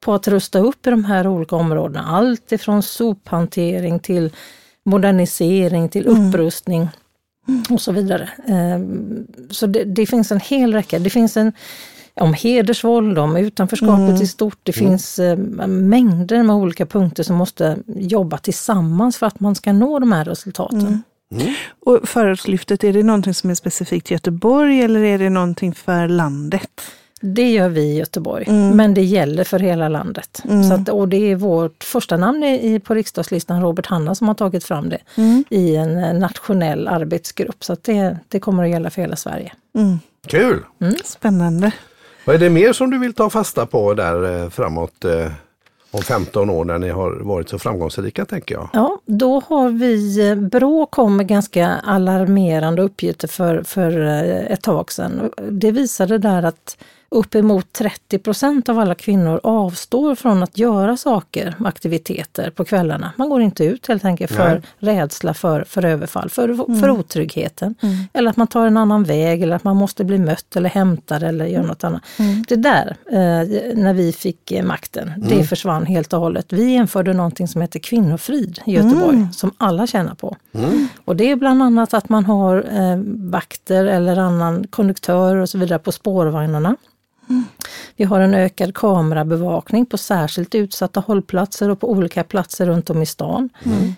på 0.00 0.14
att 0.14 0.28
rusta 0.28 0.58
upp 0.58 0.86
i 0.86 0.90
de 0.90 1.04
här 1.04 1.26
olika 1.26 1.56
områdena. 1.56 2.04
Allt 2.06 2.52
ifrån 2.52 2.82
sophantering 2.82 3.98
till 4.00 4.30
modernisering 4.84 5.88
till 5.88 6.06
upprustning 6.06 6.88
och 7.70 7.80
så 7.80 7.92
vidare. 7.92 8.28
Eh, 8.46 8.78
så 9.50 9.66
det, 9.66 9.84
det 9.84 10.06
finns 10.06 10.32
en 10.32 10.40
hel 10.40 10.72
räcka. 10.72 10.98
Det 10.98 11.10
finns 11.10 11.36
en 11.36 11.52
om 12.20 12.34
hedersvåld, 12.34 13.18
om 13.18 13.36
utanförskapet 13.36 14.22
i 14.22 14.26
stort. 14.26 14.58
Det 14.62 14.72
finns 14.72 15.18
eh, 15.18 15.36
mängder 15.66 16.42
med 16.42 16.56
olika 16.56 16.86
punkter 16.86 17.22
som 17.22 17.36
måste 17.36 17.76
jobba 17.86 18.38
tillsammans 18.38 19.16
för 19.16 19.26
att 19.26 19.40
man 19.40 19.54
ska 19.54 19.72
nå 19.72 19.98
de 19.98 20.12
här 20.12 20.24
resultaten. 20.24 21.02
Och 21.86 22.08
förortslyftet, 22.08 22.84
är 22.84 22.92
det 22.92 23.02
någonting 23.02 23.34
som 23.34 23.50
är 23.50 23.54
specifikt 23.54 24.10
Göteborg 24.10 24.82
eller 24.82 25.00
är 25.00 25.18
det 25.18 25.30
någonting 25.30 25.74
för 25.74 26.08
landet? 26.08 26.70
Det 27.20 27.50
gör 27.50 27.68
vi 27.68 27.80
i 27.80 27.98
Göteborg, 27.98 28.46
men 28.50 28.94
det 28.94 29.02
gäller 29.02 29.44
för 29.44 29.58
hela 29.58 29.88
landet. 29.88 30.42
Så 30.68 30.74
att, 30.74 30.88
och 30.88 31.08
det 31.08 31.16
är 31.32 31.36
vårt 31.36 31.84
första 31.84 32.16
namn 32.16 32.44
i, 32.44 32.80
på 32.80 32.94
riksdagslistan, 32.94 33.62
Robert 33.62 33.86
Hanna, 33.86 34.14
som 34.14 34.28
har 34.28 34.34
tagit 34.34 34.64
fram 34.64 34.88
det 34.88 34.98
i 35.48 35.76
en 35.76 36.04
eh, 36.04 36.14
nationell 36.14 36.88
arbetsgrupp. 36.88 37.64
Så 37.64 37.72
att 37.72 37.84
det, 37.84 38.18
det 38.28 38.40
kommer 38.40 38.64
att 38.64 38.70
gälla 38.70 38.90
för 38.90 39.02
hela 39.02 39.16
Sverige. 39.16 39.52
Kul! 40.26 40.62
Spännande. 41.04 41.72
Vad 42.24 42.36
är 42.36 42.40
det 42.40 42.50
mer 42.50 42.72
som 42.72 42.90
du 42.90 42.98
vill 42.98 43.14
ta 43.14 43.30
fasta 43.30 43.66
på 43.66 43.94
där 43.94 44.42
eh, 44.42 44.50
framåt 44.50 45.04
eh, 45.04 45.32
om 45.90 46.02
15 46.02 46.50
år 46.50 46.64
när 46.64 46.78
ni 46.78 46.88
har 46.88 47.10
varit 47.10 47.48
så 47.48 47.58
framgångsrika 47.58 48.24
tänker 48.24 48.54
jag? 48.54 48.68
Ja, 48.72 48.98
då 49.06 49.42
har 49.46 49.70
vi, 49.70 50.28
eh, 50.30 50.36
Brå 50.36 50.86
kom 50.86 51.16
med 51.16 51.26
ganska 51.26 51.68
alarmerande 51.68 52.82
uppgifter 52.82 53.28
för, 53.28 53.62
för 53.62 54.00
ett 54.50 54.62
tag 54.62 54.92
sedan. 54.92 55.30
Det 55.50 55.70
visade 55.70 56.18
där 56.18 56.42
att 56.42 56.76
uppemot 57.08 57.72
30 57.72 58.18
procent 58.18 58.68
av 58.68 58.78
alla 58.78 58.94
kvinnor 58.94 59.40
avstår 59.42 60.14
från 60.14 60.42
att 60.42 60.58
göra 60.58 60.96
saker, 60.96 61.54
aktiviteter 61.64 62.50
på 62.50 62.64
kvällarna. 62.64 63.12
Man 63.16 63.28
går 63.28 63.42
inte 63.42 63.64
ut 63.64 63.86
helt 63.86 64.04
enkelt 64.04 64.32
för 64.32 64.48
Nej. 64.48 64.62
rädsla 64.96 65.34
för, 65.34 65.64
för 65.64 65.84
överfall, 65.84 66.30
för, 66.30 66.80
för 66.80 66.90
otryggheten. 66.90 67.74
Eller 68.12 68.30
att 68.30 68.36
man 68.36 68.46
tar 68.46 68.66
en 68.66 68.76
annan 68.76 69.04
väg 69.04 69.42
eller 69.42 69.56
att 69.56 69.64
man 69.64 69.76
måste 69.76 70.04
bli 70.04 70.18
mött 70.18 70.56
eller 70.56 70.68
hämtad 70.68 71.22
eller 71.22 71.46
göra 71.46 71.66
något 71.66 71.84
annat. 71.84 72.02
Det 72.48 72.56
där, 72.56 72.96
eh, 73.06 73.76
när 73.76 73.94
vi 73.94 74.12
fick 74.12 74.52
eh, 74.52 74.64
makten, 74.64 75.12
det 75.16 75.44
försvann 75.44 75.86
helt 75.86 76.12
och 76.12 76.20
hållet. 76.20 76.52
Vi 76.52 76.74
införde 76.74 77.12
någonting 77.12 77.48
som 77.48 77.60
heter 77.60 77.78
kvinnofrid 77.78 78.60
i 78.66 78.72
Göteborg, 78.72 79.28
som 79.32 79.50
alla 79.58 79.86
tjänar 79.86 80.14
på. 80.14 80.36
Och 81.04 81.16
det 81.16 81.30
är 81.30 81.36
bland 81.36 81.62
annat 81.62 81.94
att 81.94 82.08
man 82.08 82.24
har 82.24 82.56
eh, 82.56 82.96
vakter 83.30 83.84
eller 83.84 84.16
annan 84.16 84.66
konduktör 84.66 85.36
och 85.36 85.48
så 85.48 85.58
vidare 85.58 85.78
på 85.78 85.92
spårvagnarna. 85.92 86.76
Vi 87.96 88.04
har 88.04 88.20
en 88.20 88.34
ökad 88.34 88.74
kamerabevakning 88.74 89.86
på 89.86 89.98
särskilt 89.98 90.54
utsatta 90.54 91.00
hållplatser 91.00 91.70
och 91.70 91.80
på 91.80 91.90
olika 91.90 92.24
platser 92.24 92.66
runt 92.66 92.90
om 92.90 93.02
i 93.02 93.06
stan. 93.06 93.48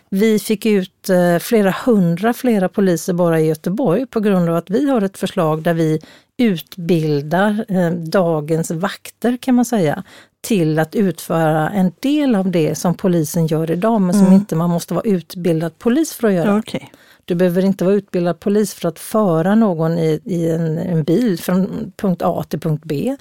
Vi 0.09 0.39
fick 0.39 0.67
ut 0.67 1.09
eh, 1.09 1.39
flera 1.39 1.75
hundra 1.85 2.33
flera 2.33 2.69
poliser 2.69 3.13
bara 3.13 3.41
i 3.41 3.47
Göteborg 3.47 4.07
på 4.07 4.21
grund 4.21 4.49
av 4.49 4.57
att 4.57 4.71
vi 4.71 4.91
har 4.91 5.03
ett 5.03 5.19
förslag 5.19 5.63
där 5.63 5.75
vi 5.75 6.01
utbildar 6.39 7.65
eh, 7.69 7.91
dagens 7.91 8.71
vakter 8.71 9.37
kan 9.37 9.55
man 9.55 9.65
säga 9.65 10.03
till 10.41 10.79
att 10.79 10.95
utföra 10.95 11.71
en 11.71 11.93
del 12.01 12.35
av 12.35 12.51
det 12.51 12.75
som 12.75 12.95
polisen 12.95 13.47
gör 13.47 13.71
idag 13.71 14.01
men 14.01 14.15
som 14.15 14.33
inte 14.33 14.57
man 14.57 14.71
måste 14.71 14.95
vara 14.95 15.05
utbildad 15.05 15.79
polis 15.79 16.13
för 16.13 16.29
att 16.29 16.35
göra. 16.35 16.59
Okej. 16.59 16.93
Du 17.29 17.35
behöver 17.35 17.65
inte 17.65 17.85
vara 17.85 17.95
utbildad 17.95 18.41
polis 18.41 18.75
för 18.75 18.89
att 18.89 18.99
föra 18.99 19.55
någon 19.55 19.99
i, 19.99 20.21
i 20.25 20.51
en, 20.51 20.79
en 20.79 21.05
bil 21.05 21.39
från 21.39 21.93
punkt 21.97 22.23
A 22.25 22.45
till 22.49 22.61
punkt 22.61 22.83
B. 22.85 23.17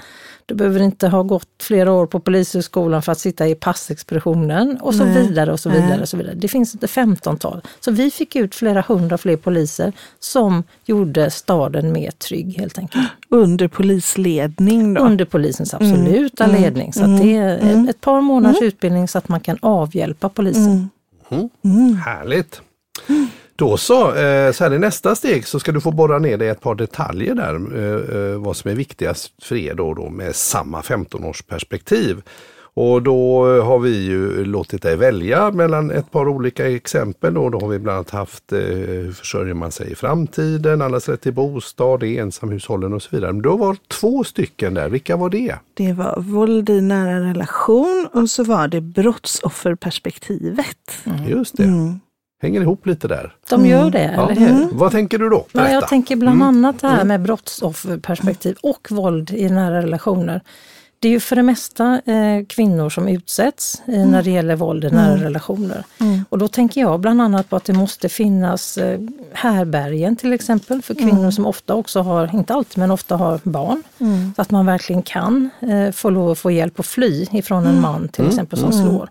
Du 0.45 0.55
behöver 0.55 0.81
inte 0.81 1.07
ha 1.07 1.23
gått 1.23 1.49
flera 1.61 1.91
år 1.91 2.05
på 2.05 2.19
Polishögskolan 2.19 3.01
för 3.01 3.11
att 3.11 3.19
sitta 3.19 3.47
i 3.47 3.55
passexpeditionen 3.55 4.77
och 4.81 4.95
så 4.95 5.05
Nej. 5.05 5.27
vidare 5.27 5.51
och 5.51 5.59
så 5.59 5.69
vidare. 5.69 6.01
Och 6.01 6.09
så 6.09 6.17
vidare. 6.17 6.35
Det 6.35 6.47
finns 6.47 6.75
ett 6.75 6.89
femtontal. 6.89 7.61
Så 7.79 7.91
vi 7.91 8.11
fick 8.11 8.35
ut 8.35 8.55
flera 8.55 8.81
hundra 8.81 9.17
fler 9.17 9.37
poliser 9.37 9.93
som 10.19 10.63
gjorde 10.85 11.31
staden 11.31 11.91
mer 11.91 12.11
trygg 12.11 12.57
helt 12.57 12.77
enkelt. 12.77 13.07
Under 13.29 13.67
polisledning 13.67 14.93
då? 14.93 15.01
Under 15.01 15.25
polisens 15.25 15.73
absoluta 15.73 16.47
ledning. 16.47 16.93
Så 16.93 17.03
att 17.03 17.21
det 17.21 17.35
är 17.35 17.57
ett, 17.57 17.89
ett 17.89 18.01
par 18.01 18.21
månaders 18.21 18.61
utbildning 18.61 19.07
så 19.07 19.17
att 19.17 19.27
man 19.27 19.39
kan 19.39 19.57
avhjälpa 19.61 20.29
polisen. 20.29 20.89
Härligt! 22.05 22.61
Då 23.57 23.77
så, 23.77 24.15
eh, 24.15 24.51
så 24.51 24.63
här 24.63 24.73
i 24.73 24.79
nästa 24.79 25.15
steg 25.15 25.47
så 25.47 25.59
ska 25.59 25.71
du 25.71 25.81
få 25.81 25.91
borra 25.91 26.19
ner 26.19 26.37
dig 26.37 26.49
ett 26.49 26.61
par 26.61 26.75
detaljer 26.75 27.35
där. 27.35 27.53
Eh, 27.77 28.33
eh, 28.33 28.37
vad 28.37 28.55
som 28.55 28.71
är 28.71 28.75
viktigast 28.75 29.43
för 29.43 29.55
er 29.55 29.73
då, 29.73 29.93
då 29.93 30.09
med 30.09 30.35
samma 30.35 30.81
15-årsperspektiv. 30.81 32.21
Och 32.77 33.01
då 33.01 33.45
har 33.61 33.79
vi 33.79 34.03
ju 34.03 34.45
låtit 34.45 34.81
dig 34.81 34.95
välja 34.95 35.51
mellan 35.51 35.91
ett 35.91 36.11
par 36.11 36.27
olika 36.27 36.71
exempel. 36.71 37.37
Och 37.37 37.51
då 37.51 37.59
har 37.59 37.67
vi 37.67 37.79
bland 37.79 37.95
annat 37.95 38.09
haft 38.09 38.51
eh, 38.51 38.59
hur 38.59 39.11
försörjer 39.11 39.53
man 39.53 39.71
sig 39.71 39.91
i 39.91 39.95
framtiden, 39.95 40.81
allas 40.81 41.09
rätt 41.09 41.21
till 41.21 41.33
bostad, 41.33 42.03
ensamhushållen 42.03 42.93
och 42.93 43.01
så 43.01 43.09
vidare. 43.11 43.33
Men 43.33 43.41
då 43.41 43.57
var 43.57 43.77
två 43.87 44.23
stycken 44.23 44.73
där, 44.73 44.89
vilka 44.89 45.17
var 45.17 45.29
det? 45.29 45.55
Det 45.73 45.93
var 45.93 46.19
våld 46.19 46.69
i 46.69 46.81
nära 46.81 47.19
relation 47.19 48.07
och 48.13 48.29
så 48.29 48.43
var 48.43 48.67
det 48.67 48.81
brottsofferperspektivet. 48.81 50.77
Just 51.27 51.57
det, 51.57 51.99
hänger 52.45 52.61
ihop 52.61 52.85
lite 52.85 53.07
där. 53.07 53.33
De 53.49 53.65
gör 53.65 53.89
det, 53.89 54.13
Ja. 54.17 54.29
eller 54.31 54.41
hur? 54.41 54.67
Vad 54.71 54.91
tänker 54.91 55.17
du 55.17 55.29
då? 55.29 55.45
Ja, 55.51 55.69
jag 55.71 55.87
tänker 55.87 56.15
bland 56.15 56.43
annat 56.43 56.81
det 56.81 56.87
här 56.87 57.03
med 57.03 57.21
brottsofferperspektiv 57.21 58.57
och 58.61 58.87
våld 58.91 59.31
i 59.31 59.49
nära 59.49 59.81
relationer. 59.81 60.41
Det 60.99 61.07
är 61.07 61.11
ju 61.11 61.19
för 61.19 61.35
det 61.35 61.43
mesta 61.43 62.01
eh, 62.05 62.45
kvinnor 62.49 62.89
som 62.89 63.07
utsätts 63.07 63.81
eh, 63.87 64.05
när 64.07 64.23
det 64.23 64.31
gäller 64.31 64.55
våld 64.55 64.83
i 64.85 64.89
nära 64.89 65.15
relationer. 65.23 65.83
Och 66.29 66.37
då 66.37 66.47
tänker 66.47 66.81
jag 66.81 66.99
bland 66.99 67.21
annat 67.21 67.49
på 67.49 67.55
att 67.55 67.65
det 67.65 67.73
måste 67.73 68.09
finnas 68.09 68.77
eh, 68.77 68.99
härbergen 69.33 70.15
till 70.15 70.33
exempel 70.33 70.81
för 70.81 70.93
kvinnor 70.95 71.31
som 71.31 71.45
ofta 71.45 71.73
också 71.75 72.01
har, 72.01 72.35
inte 72.35 72.53
alltid 72.53 72.77
men 72.77 72.91
ofta 72.91 73.15
har 73.15 73.39
barn. 73.43 73.83
Så 74.35 74.41
att 74.41 74.51
man 74.51 74.65
verkligen 74.65 75.01
kan 75.01 75.49
eh, 75.59 75.91
få 75.91 76.09
lov 76.09 76.31
att 76.31 76.39
få 76.39 76.51
hjälp 76.51 76.79
att 76.79 76.85
fly 76.85 77.25
ifrån 77.31 77.65
en 77.65 77.81
man 77.81 78.07
till 78.07 78.27
exempel 78.27 78.59
som 78.59 78.71
slår. 78.73 79.09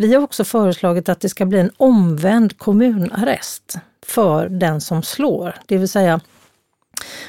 Vi 0.00 0.14
har 0.14 0.22
också 0.22 0.44
föreslagit 0.44 1.08
att 1.08 1.20
det 1.20 1.28
ska 1.28 1.46
bli 1.46 1.58
en 1.58 1.70
omvänd 1.76 2.58
kommunarrest 2.58 3.78
för 4.06 4.48
den 4.48 4.80
som 4.80 5.02
slår. 5.02 5.54
Det 5.66 5.78
vill 5.78 5.88
säga, 5.88 6.20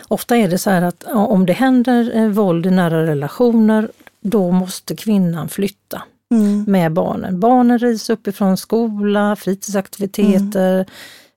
ofta 0.08 0.38
är 0.38 0.50
det 0.50 0.58
så 0.58 0.70
här 0.70 0.82
att 0.82 1.04
om 1.04 1.46
det 1.46 1.54
händer 1.54 2.16
eh, 2.16 2.28
våld 2.28 2.66
i 2.66 2.72
nära 2.72 3.06
relationer, 3.06 3.92
då 4.22 4.51
måste 4.51 4.96
kvinnan 4.96 5.50
flytta 5.50 6.01
med 6.68 6.94
barnen. 6.94 7.40
Barnen 7.40 7.80
rivs 7.80 8.10
uppifrån 8.10 8.58
skola, 8.58 9.36
fritidsaktiviteter, 9.36 10.86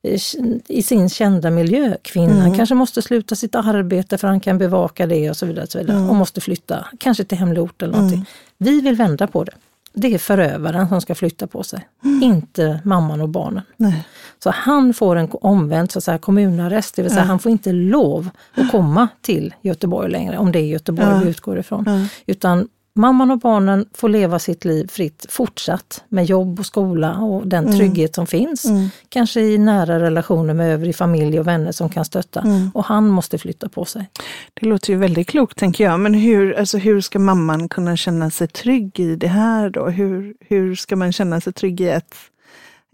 eh, 0.03 0.21
i 0.67 0.83
sin 0.83 1.09
kända 1.09 1.49
miljö. 1.49 1.97
Kvinnan 2.01 2.55
kanske 2.57 2.75
måste 2.75 3.01
sluta 3.01 3.35
sitt 3.35 3.55
arbete 3.55 4.17
för 4.17 4.27
han 4.27 4.39
kan 4.39 4.57
bevaka 4.57 5.07
det 5.07 5.29
och 5.29 5.37
så 5.37 5.45
vidare. 5.45 5.63
Och, 5.63 5.71
så 5.71 5.77
vidare, 5.77 5.97
och 6.09 6.15
måste 6.15 6.41
flytta, 6.41 6.85
kanske 6.99 7.23
till 7.23 7.37
hemlig 7.37 7.63
ort 7.63 7.81
eller 7.81 7.93
någonting. 7.93 8.25
Vi 8.57 8.81
vill 8.81 8.95
vända 8.95 9.27
på 9.27 9.43
det. 9.43 9.53
Det 9.95 10.13
är 10.13 10.17
förövaren 10.17 10.89
som 10.89 11.01
ska 11.01 11.15
flytta 11.15 11.47
på 11.47 11.63
sig, 11.63 11.87
inte 12.21 12.81
mamman 12.83 13.21
och 13.21 13.29
barnen. 13.29 13.61
Nej. 13.77 14.07
Så 14.43 14.49
han 14.49 14.93
får 14.93 15.15
en 15.15 15.29
omvänd 15.31 15.91
så 15.91 15.99
att 15.99 16.03
säga, 16.03 16.17
kommunarrest, 16.17 16.95
det 16.95 17.01
vill 17.01 17.11
säga 17.11 17.23
han 17.23 17.39
får 17.39 17.51
inte 17.51 17.71
lov 17.71 18.29
att 18.55 18.71
komma 18.71 19.07
till 19.21 19.53
Göteborg 19.61 20.11
längre, 20.11 20.37
om 20.37 20.51
det 20.51 20.59
är 20.59 20.65
Göteborg 20.65 21.23
vi 21.23 21.29
utgår 21.29 21.59
ifrån. 21.59 22.07
Utan 22.25 22.67
mamman 22.95 23.31
och 23.31 23.39
barnen 23.39 23.85
får 23.93 24.09
leva 24.09 24.39
sitt 24.39 24.65
liv 24.65 24.87
fritt 24.87 25.25
fortsatt 25.29 26.03
med 26.09 26.25
jobb 26.25 26.59
och 26.59 26.65
skola 26.65 27.17
och 27.17 27.47
den 27.47 27.65
trygghet 27.77 28.15
som 28.15 28.27
finns. 28.27 28.65
Kanske 29.09 29.41
i 29.41 29.57
nära 29.57 29.99
relationer 29.99 30.53
med 30.53 30.73
övrig 30.73 30.95
familj 30.95 31.39
och 31.39 31.47
vänner 31.47 31.71
som 31.71 31.89
kan 31.89 32.05
stötta. 32.05 32.43
Och 32.73 32.85
han 32.85 33.07
måste 33.07 33.37
flytta 33.37 33.69
på 33.69 33.85
sig. 33.85 34.09
Det 34.53 34.65
låter 34.65 34.93
ju 34.93 34.99
väldigt 34.99 35.27
klokt 35.27 35.57
tänker 35.57 35.83
jag. 35.83 35.99
Men 35.99 36.13
hur, 36.13 36.59
alltså, 36.59 36.77
hur 36.77 37.01
ska 37.01 37.19
mamman 37.19 37.69
kunna 37.69 37.97
känna 37.97 38.29
sig 38.29 38.47
trygg 38.47 38.99
i 38.99 39.15
det 39.15 39.27
här 39.27 39.69
då? 39.69 39.85
Hur, 39.87 40.35
hur 40.39 40.75
ska 40.75 40.95
man 40.95 41.11
känna 41.11 41.41
sig 41.41 41.53
trygg 41.53 41.81
i 41.81 41.91
att 41.91 42.15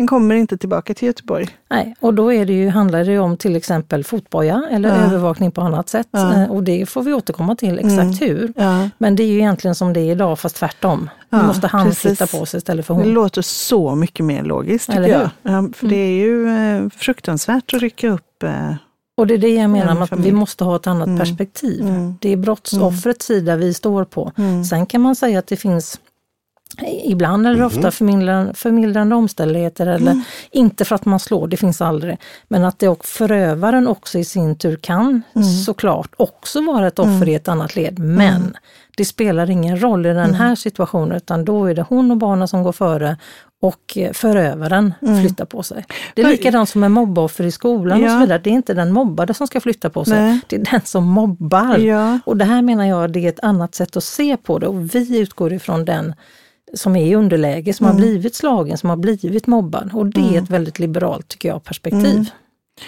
den 0.01 0.07
kommer 0.07 0.35
inte 0.35 0.57
tillbaka 0.57 0.93
till 0.93 1.07
Göteborg? 1.07 1.47
Nej, 1.69 1.95
och 1.99 2.13
då 2.13 2.33
är 2.33 2.45
det 2.45 2.53
ju, 2.53 2.69
handlar 2.69 3.05
det 3.05 3.11
ju 3.11 3.19
om 3.19 3.37
till 3.37 3.55
exempel 3.55 4.03
fotboja 4.03 4.63
eller 4.71 4.89
övervakning 4.89 5.51
på 5.51 5.61
annat 5.61 5.89
sätt. 5.89 6.07
Eh, 6.13 6.43
Och 6.51 6.63
det 6.63 6.85
får 6.89 7.03
vi 7.03 7.13
återkomma 7.13 7.55
till 7.55 7.79
exakt 7.79 8.21
hur. 8.21 8.53
Ja. 8.55 8.89
Men 8.97 9.15
det 9.15 9.23
är 9.23 9.27
ju 9.27 9.37
egentligen 9.37 9.75
som 9.75 9.93
det 9.93 9.99
är 9.99 10.11
idag 10.11 10.39
fast 10.39 10.55
tvärtom. 10.55 11.09
Nu 11.29 11.37
Ja, 11.37 11.43
måste 11.47 11.67
han 11.67 11.85
precis. 11.87 12.01
flytta 12.01 12.27
på 12.39 12.45
sig 12.45 12.57
istället 12.57 12.85
för 12.85 12.93
Det 12.93 12.99
hon. 13.01 13.13
låter 13.13 13.41
så 13.41 13.95
mycket 13.95 14.25
mer 14.25 14.43
logiskt 14.43 14.87
tycker 14.89 15.07
jag. 15.07 15.29
Ja, 15.43 15.69
för 15.73 15.87
det 15.87 15.95
är 15.95 16.13
ju 16.25 16.47
eh, 16.49 16.89
fruktansvärt 16.97 17.73
att 17.73 17.81
rycka 17.81 18.09
upp 18.09 18.43
eh, 18.43 18.73
Och 19.17 19.27
det 19.27 19.33
är 19.33 19.37
det 19.37 19.55
jag 19.55 19.69
menar 19.69 19.91
en 19.91 19.97
med 19.99 20.13
att 20.13 20.19
vi 20.19 20.31
måste 20.31 20.63
ha 20.63 20.75
ett 20.75 20.87
annat 20.87 21.19
perspektiv. 21.19 21.85
Det 22.21 22.29
är 22.29 22.37
brottsoffrets 22.37 23.25
sida 23.25 23.55
vi 23.55 23.73
står 23.73 24.05
på. 24.05 24.31
Sen 24.69 24.85
kan 24.85 25.01
man 25.01 25.15
säga 25.15 25.39
att 25.39 25.47
det 25.47 25.57
finns 25.57 25.99
Ibland 27.05 27.47
är 27.47 27.55
det 27.55 27.65
ofta 27.65 27.91
förmildrande, 27.91 28.53
förmildrande 28.53 29.15
omständigheter 29.15 29.87
eller 29.87 30.21
inte 30.51 30.85
för 30.85 30.95
att 30.95 31.05
man 31.05 31.19
slår, 31.19 31.47
det 31.47 31.57
finns 31.57 31.81
aldrig. 31.81 32.17
Men 32.47 32.63
att 32.65 32.79
det 32.79 32.87
och 32.87 33.05
förövaren 33.05 33.87
också 33.87 34.17
i 34.19 34.23
sin 34.25 34.55
tur 34.55 34.75
kan 34.77 35.21
såklart 35.65 36.09
också 36.17 36.61
vara 36.61 36.87
ett 36.87 36.99
offer 36.99 37.29
i 37.29 37.35
ett 37.35 37.47
annat 37.47 37.75
led. 37.75 37.99
Men 37.99 38.57
det 38.97 39.05
spelar 39.05 39.49
ingen 39.49 39.81
roll 39.81 40.05
i 40.05 40.13
den 40.13 40.33
här 40.33 40.55
situationen 40.55 41.11
utan 41.17 41.45
då 41.45 41.65
är 41.65 41.73
det 41.75 41.85
hon 41.89 42.11
och 42.11 42.17
barnen 42.17 42.47
som 42.47 42.63
går 42.63 42.71
före 42.71 43.17
och 43.61 43.97
eh, 43.97 44.11
förövaren 44.11 44.93
flyttar 44.99 45.45
på 45.45 45.63
sig. 45.63 45.85
Det 46.15 46.21
är 46.21 46.27
likadant 46.27 46.69
som 46.69 46.81
med 46.81 46.91
mobboffer 46.91 47.43
i 47.43 47.51
skolan 47.51 47.97
och 48.03 48.07
Ja. 48.09 48.13
så 48.13 48.19
vidare. 48.19 48.41
Det 48.43 48.49
är 48.49 48.53
inte 48.53 48.73
den 48.73 48.91
mobbade 48.93 49.33
som 49.33 49.47
ska 49.47 49.61
flytta 49.61 49.89
på 49.89 50.05
sig, 50.05 50.21
Nej. 50.21 50.39
det 50.47 50.55
är 50.55 50.71
den 50.71 50.81
som 50.83 51.03
mobbar. 51.03 51.77
Ja. 51.77 52.19
Och 52.25 52.37
det 52.37 52.45
här 52.45 52.61
menar 52.61 52.85
jag 52.85 53.11
det 53.11 53.19
är 53.25 53.29
ett 53.29 53.39
annat 53.43 53.75
sätt 53.75 53.97
att 53.97 54.03
se 54.03 54.37
på 54.37 54.59
det 54.59 54.67
och 54.67 54.95
vi 54.95 55.19
utgår 55.19 55.53
ifrån 55.53 55.85
den 55.85 56.13
som 56.73 56.95
är 56.95 57.05
i 57.05 57.15
underläge, 57.15 57.73
som 57.73 57.85
har 57.85 57.93
blivit 57.93 58.35
slagen, 58.35 58.77
som 58.77 58.89
har 58.89 58.97
blivit 58.97 59.47
mobbad. 59.47 59.89
Och 59.93 60.05
det 60.05 60.21
är 60.35 60.41
ett 60.41 60.49
väldigt 60.49 60.79
liberalt, 60.79 61.27
tycker 61.27 61.49
jag, 61.49 61.63
perspektiv. 61.63 62.29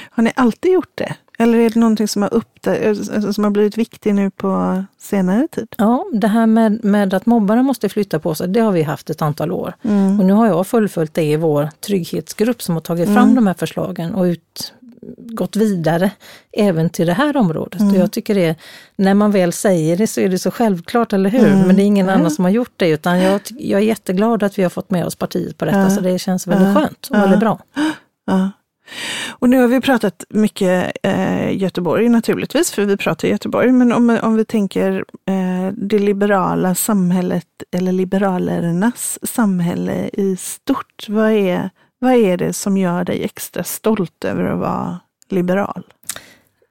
Har 0.10 0.24
ni 0.24 0.32
alltid 0.36 0.72
gjort 0.74 0.92
det? 0.96 1.16
Eller 1.40 1.58
är 1.58 1.70
det 1.70 1.80
någonting 1.80 2.08
som 2.08 2.22
har, 2.22 2.30
uppda- 2.30 3.32
som 3.34 3.44
har 3.44 3.52
blivit 3.52 3.78
viktigt 3.78 4.16
nu 4.16 4.30
på 4.32 4.84
senare 4.98 5.48
tid? 5.52 5.68
Ja, 5.78 6.06
det 6.14 6.28
här 6.28 6.46
med, 6.46 6.84
med 6.84 7.14
att 7.14 7.26
mobbarna 7.26 7.64
måste 7.64 7.90
flytta 7.90 8.20
på 8.20 8.36
sig, 8.36 8.48
det 8.48 8.60
har 8.60 8.72
vi 8.72 8.82
haft 8.84 9.10
ett 9.10 9.22
antal 9.22 9.52
år. 9.52 9.74
Mm. 9.84 10.20
Och 10.20 10.26
nu 10.26 10.34
har 10.34 10.48
jag 10.48 10.68
fullföljt 10.68 11.14
det 11.14 11.24
i 11.24 11.36
vår 11.36 11.70
trygghetsgrupp 11.88 12.62
som 12.62 12.76
har 12.76 12.82
tagit 12.82 13.06
fram 13.08 13.18
Mm. 13.24 13.36
de 13.36 13.48
här 13.48 13.54
förslagen 13.54 14.16
och 14.16 14.24
ut, 14.24 14.74
gått 15.18 15.56
vidare 15.56 16.12
även 16.58 16.90
till 16.90 17.08
det 17.08 17.14
här 17.14 17.38
området. 17.38 17.80
Mm. 17.82 17.94
Och 17.94 18.00
jag 18.00 18.12
tycker 18.12 18.36
det, 18.36 18.56
när 18.96 19.14
man 19.14 19.32
väl 19.32 19.54
säger 19.54 19.98
det 19.98 20.08
så 20.08 20.22
är 20.22 20.30
det 20.30 20.40
så 20.40 20.52
självklart, 20.52 21.14
eller 21.14 21.30
hur? 21.30 21.48
Mm. 21.48 21.68
Men 21.68 21.76
det 21.76 21.82
är 21.82 21.86
ingen 21.86 22.10
annan 22.10 22.32
som 22.32 22.46
har 22.46 22.52
gjort 22.52 22.74
det, 22.78 22.90
utan 22.90 23.20
jag, 23.20 23.42
jag 23.50 23.80
är 23.82 23.86
jätteglad 23.86 24.44
att 24.44 24.60
vi 24.60 24.64
har 24.64 24.70
fått 24.70 24.92
med 24.92 25.06
oss 25.06 25.16
partiet 25.16 25.58
på 25.58 25.66
detta, 25.66 25.80
Ja. 25.80 25.90
så 25.90 26.02
det 26.02 26.20
känns 26.20 26.48
väldigt 26.48 26.68
Ja. 26.68 26.74
skönt 26.74 27.08
och 27.12 27.16
Ja. 27.18 27.22
väldigt 27.22 27.40
bra. 27.40 27.60
Ja. 28.26 28.52
Och 29.30 29.50
nu 29.50 29.62
har 29.62 29.68
vi 29.68 29.82
pratat 29.82 30.24
mycket 30.30 30.92
eh, 31.04 31.58
Göteborg 31.58 32.10
naturligtvis, 32.10 32.72
för 32.72 32.86
vi 32.86 32.98
pratar 32.98 33.28
Göteborg, 33.28 33.72
men 33.72 33.92
om, 33.94 34.20
om 34.24 34.36
vi 34.36 34.46
tänker 34.46 35.06
eh, 35.28 35.74
det 35.78 36.00
liberala 36.00 36.76
samhället 36.76 37.46
eller 37.72 37.92
liberalernas 37.92 39.20
samhälle 39.24 40.10
i 40.14 40.36
stort, 40.38 41.06
vad 41.10 41.32
är, 41.32 41.70
vad 42.04 42.14
är 42.14 42.38
det 42.38 42.54
som 42.54 42.78
gör 42.78 43.04
dig 43.04 43.24
extra 43.24 43.64
stolt 43.64 44.26
över 44.26 44.44
att 44.44 44.60
vara 44.60 45.00
liberal? 45.30 45.84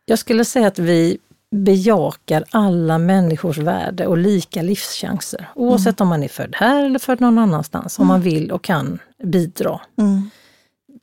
Jag 0.04 0.18
skulle 0.18 0.44
säga 0.44 0.66
att 0.66 0.78
vi 0.78 1.18
bejakar 1.50 2.44
alla 2.50 2.98
människors 2.98 3.58
värde 3.58 4.06
och 4.06 4.18
lika 4.18 4.62
livschanser. 4.62 5.48
Oavsett 5.54 6.00
om 6.00 6.08
man 6.08 6.22
är 6.22 6.28
född 6.28 6.54
här 6.56 6.84
eller 6.84 6.98
född 6.98 7.20
någon 7.20 7.38
annanstans, 7.38 7.98
om 7.98 8.06
man 8.06 8.20
vill 8.20 8.52
och 8.52 8.62
kan 8.64 8.98
bidra. 9.22 9.80
Mm. 9.98 10.30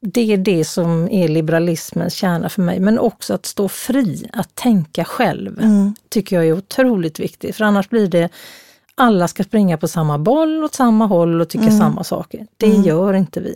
Det 0.02 0.34
är 0.34 0.38
det 0.38 0.66
som 0.66 1.10
är 1.12 1.28
liberalismens 1.28 2.14
kärna 2.14 2.50
för 2.50 2.62
mig, 2.62 2.80
men 2.80 3.00
också 3.00 3.34
att 3.34 3.46
stå 3.46 3.70
fri, 3.70 4.30
att 4.34 4.56
tänka 4.56 5.06
själv, 5.06 5.60
Mm. 5.62 5.96
tycker 6.10 6.36
jag 6.36 6.48
är 6.48 6.54
otroligt 6.54 7.20
viktigt. 7.20 7.56
För 7.56 7.66
annars 7.66 7.90
blir 7.90 8.08
det 8.08 8.30
alla 8.96 9.28
ska 9.28 9.44
springa 9.44 9.78
på 9.78 9.88
samma 9.88 10.18
boll 10.18 10.64
åt 10.64 10.76
samma 10.76 11.06
håll 11.06 11.42
och 11.42 11.50
tycka 11.50 11.64
Mm. 11.66 11.78
samma 11.78 12.04
saker. 12.04 12.48
Det 12.58 12.68
gör 12.68 13.14
inte 13.14 13.40
vi. 13.40 13.56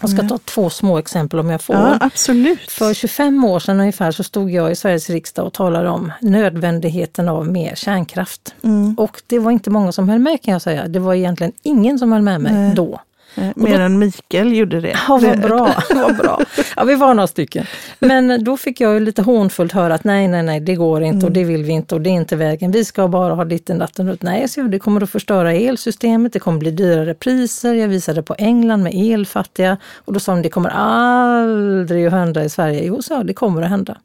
Jag 0.00 0.10
ska 0.10 0.28
ta 0.28 0.38
två 0.38 0.70
små 0.70 0.98
exempel 0.98 1.40
om 1.40 1.50
jag 1.50 1.62
får. 1.62 1.76
Ja, 1.76 1.98
absolut. 2.00 2.70
För 2.70 2.94
25 2.94 3.44
år 3.44 3.58
sedan 3.58 3.80
ungefär 3.80 4.10
så 4.10 4.22
stod 4.22 4.50
jag 4.50 4.72
i 4.72 4.76
Sveriges 4.76 5.10
riksdag 5.10 5.46
och 5.46 5.52
talade 5.52 5.88
om 5.88 6.12
nödvändigheten 6.20 7.28
av 7.28 7.48
mer 7.48 7.74
kärnkraft. 7.74 8.54
Mm. 8.62 8.94
Och 8.94 9.22
det 9.26 9.38
var 9.38 9.50
inte 9.50 9.70
många 9.70 9.92
som 9.92 10.08
höll 10.08 10.18
med 10.18 10.42
kan 10.42 10.52
jag 10.52 10.62
säga. 10.62 10.88
Det 10.88 10.98
var 10.98 11.14
egentligen 11.14 11.52
ingen 11.62 11.98
som 11.98 12.12
höll 12.12 12.22
med 12.22 12.40
mig 12.40 12.52
Nej. 12.52 12.74
då. 12.74 13.00
Eh, 13.36 13.48
Mer 13.56 13.80
än 13.80 13.98
Mikael 13.98 14.56
gjorde 14.56 14.80
det. 14.80 14.96
Ja, 15.08 15.18
vad 15.22 15.40
bra. 15.40 15.74
vad 15.94 16.16
bra. 16.16 16.40
Ja, 16.76 16.84
vi 16.84 16.94
var 16.94 17.14
några 17.14 17.26
stycken. 17.26 17.66
Men 17.98 18.44
då 18.44 18.56
fick 18.56 18.80
jag 18.80 18.94
ju 18.94 19.00
lite 19.00 19.22
hånfullt 19.22 19.72
höra 19.72 19.94
att 19.94 20.04
nej, 20.04 20.28
nej, 20.28 20.42
nej, 20.42 20.60
det 20.60 20.74
går 20.74 21.02
inte 21.02 21.26
och 21.26 21.32
det 21.32 21.44
vill 21.44 21.64
vi 21.64 21.72
inte 21.72 21.94
och 21.94 22.00
det 22.00 22.10
är 22.10 22.14
inte 22.14 22.36
vägen. 22.36 22.70
Vi 22.70 22.84
ska 22.84 23.08
bara 23.08 23.34
ha 23.34 23.44
ditten 23.44 23.78
datten 23.78 24.08
ut. 24.08 24.22
Nej, 24.22 24.48
så 24.48 24.62
det 24.62 24.78
kommer 24.78 25.02
att 25.02 25.10
förstöra 25.10 25.52
elsystemet, 25.52 26.32
det 26.32 26.38
kommer 26.38 26.58
bli 26.58 26.70
dyrare 26.70 27.14
priser. 27.14 27.74
Jag 27.74 27.88
visade 27.88 28.22
på 28.22 28.34
England 28.38 28.82
med 28.82 28.92
elfattiga 28.94 29.76
och 29.94 30.12
då 30.12 30.20
sa 30.20 30.32
de 30.32 30.42
det 30.42 30.48
kommer 30.48 30.70
aldrig 30.74 32.06
att 32.06 32.12
hända 32.12 32.44
i 32.44 32.48
Sverige. 32.48 32.84
Jo, 32.84 33.02
så 33.02 33.22
det 33.22 33.34
kommer 33.34 33.62
att 33.62 33.68
hända. 33.68 33.96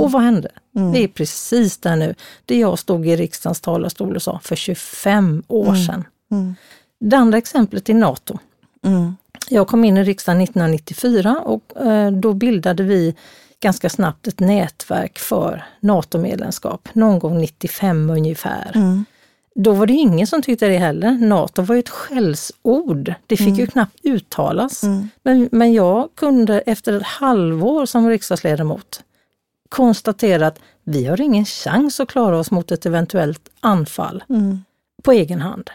Och 0.00 0.12
vad 0.12 0.22
hände? 0.22 0.48
Det 0.92 1.04
är 1.04 1.08
precis 1.08 1.78
där 1.78 1.96
nu. 1.96 2.14
Det 2.44 2.58
jag 2.58 2.78
stod 2.78 3.08
i 3.08 3.16
riksdagens 3.16 3.60
talarstol 3.60 4.16
och 4.16 4.22
sa 4.22 4.40
för 4.42 4.56
25 4.56 5.42
år 5.48 5.74
sedan. 5.74 6.04
Mm. 6.30 6.54
Det 7.00 7.16
andra 7.16 7.38
exemplet 7.38 7.88
är 7.88 7.94
NATO. 7.94 8.38
Mm. 8.84 9.16
Jag 9.48 9.68
kom 9.68 9.84
in 9.84 9.96
i 9.96 10.04
riksdagen 10.04 10.40
1994 10.40 11.42
och 11.44 11.76
eh, 11.86 12.12
då 12.12 12.34
bildade 12.34 12.82
vi 12.82 13.14
ganska 13.60 13.88
snabbt 13.90 14.26
ett 14.26 14.40
nätverk 14.40 15.18
för 15.18 15.64
NATO-medlemskap, 15.80 16.88
någon 16.92 17.18
gång 17.18 17.40
95 17.40 18.10
ungefär. 18.10 18.72
Mm. 18.74 19.04
Då 19.54 19.72
var 19.72 19.86
det 19.86 19.92
ingen 19.92 20.26
som 20.26 20.42
tyckte 20.42 20.68
det 20.68 20.78
heller. 20.78 21.10
NATO 21.10 21.62
var 21.62 21.74
ju 21.74 21.78
ett 21.78 21.88
skällsord. 21.88 23.14
Det 23.26 23.36
fick 23.36 23.58
ju 23.58 23.66
knappt 23.66 24.04
uttalas. 24.04 24.82
Mm. 24.82 25.08
Men, 25.22 25.48
men 25.52 25.72
jag 25.72 26.08
kunde 26.14 26.60
efter 26.60 26.92
ett 26.92 27.02
halvår 27.06 27.86
som 27.86 28.08
riksdagsledamot 28.08 29.02
konstatera 29.68 30.46
att 30.46 30.60
vi 30.84 31.06
har 31.06 31.20
ingen 31.20 31.44
chans 31.44 32.00
att 32.00 32.08
klara 32.08 32.38
oss 32.38 32.50
mot 32.50 32.70
ett 32.70 32.86
eventuellt 32.86 33.48
anfall 33.60 34.24
Mm. 34.28 34.58
på 35.02 35.12
egen 35.12 35.40
hand. 35.40 35.70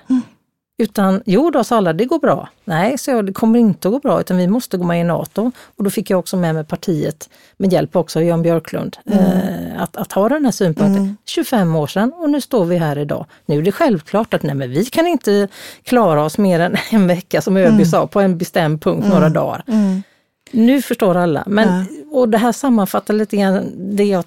Utan 0.77 1.21
jo 1.25 1.49
då, 1.49 1.63
sa 1.63 1.77
alla, 1.77 1.93
det 1.93 2.05
går 2.05 2.19
bra. 2.19 2.49
Nej, 2.65 2.97
så 2.97 3.11
jag, 3.11 3.25
det 3.25 3.33
kommer 3.33 3.59
inte 3.59 3.87
att 3.87 3.91
gå 3.91 3.99
bra 3.99 4.19
utan 4.19 4.37
vi 4.37 4.47
måste 4.47 4.77
gå 4.77 4.83
med 4.83 5.01
i 5.01 5.03
NATO. 5.03 5.51
Och 5.77 5.83
då 5.83 5.89
fick 5.89 6.09
jag 6.09 6.19
också 6.19 6.37
med 6.37 6.55
mig 6.55 6.63
partiet, 6.63 7.29
med 7.57 7.73
hjälp 7.73 7.95
också 7.95 8.19
av 8.19 8.25
Jan 8.25 8.41
Björklund, 8.41 8.97
eh, 9.05 9.81
att, 9.81 9.97
att 9.97 10.11
ha 10.11 10.29
den 10.29 10.45
här 10.45 10.51
synpunkten. 10.51 11.17
25 11.25 11.75
år 11.75 11.87
sedan 11.87 12.13
och 12.13 12.29
nu 12.29 12.41
står 12.41 12.65
vi 12.65 12.77
här 12.77 12.97
idag. 12.97 13.25
Nu 13.45 13.57
är 13.57 13.61
det 13.61 13.71
självklart 13.71 14.33
att 14.33 14.43
nej, 14.43 14.55
men 14.55 14.69
vi 14.69 14.85
kan 14.85 15.07
inte 15.07 15.47
klara 15.83 16.23
oss 16.23 16.37
mer 16.37 16.59
än 16.59 16.77
en 16.91 17.07
vecka 17.07 17.41
som 17.41 17.57
ÖB 17.57 17.87
sa, 17.87 18.07
på 18.07 18.19
en 18.19 18.37
bestämd 18.37 18.81
punkt 18.81 19.07
några 19.09 19.29
dagar. 19.29 19.63
Mm. 19.67 20.03
Nu 20.51 20.81
förstår 20.81 21.17
alla. 21.17 21.43
Men, 21.47 21.85
Och 22.11 22.29
det 22.29 22.37
här 22.37 22.51
sammanfattar 22.51 23.13
lite 23.13 23.37
grann 23.37 23.71
det 23.75 24.03
jag, 24.03 24.23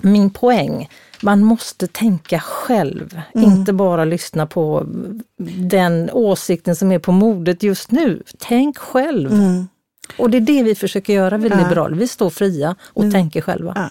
min 0.00 0.30
poäng. 0.30 0.88
Man 1.24 1.44
måste 1.44 1.86
tänka 1.86 2.40
själv, 2.40 3.20
inte 3.34 3.72
bara 3.72 4.04
lyssna 4.04 4.46
på 4.46 4.86
den 5.58 6.10
åsikten 6.12 6.76
som 6.76 6.92
är 6.92 6.98
på 6.98 7.12
modet 7.12 7.62
just 7.62 7.90
nu. 7.90 8.22
Tänk 8.38 8.78
själv. 8.78 9.32
Mm. 9.32 9.68
Och 10.18 10.30
det 10.30 10.36
är 10.36 10.40
det 10.40 10.62
vi 10.62 10.74
försöker 10.74 11.12
göra, 11.12 11.36
vi 11.38 11.48
Ja. 11.48 11.56
liberaler. 11.56 11.96
Vi 11.96 12.08
står 12.08 12.30
fria 12.30 12.76
och 12.82 13.12
tänker 13.12 13.40
själva. 13.40 13.72
Ja. 13.76 13.90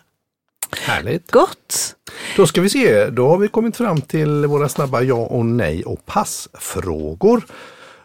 Härligt. 0.80 1.32
Gott! 1.32 1.96
Då 2.36 2.48
ska 2.48 2.62
vi 2.62 2.70
se, 2.70 3.10
då 3.10 3.28
har 3.28 3.38
vi 3.38 3.48
kommit 3.48 3.78
fram 3.78 4.02
till 4.02 4.46
våra 4.46 4.70
snabba 4.70 5.02
ja 5.02 5.16
och 5.16 5.46
nej 5.46 5.84
och 5.84 6.06
passfrågor. 6.06 7.46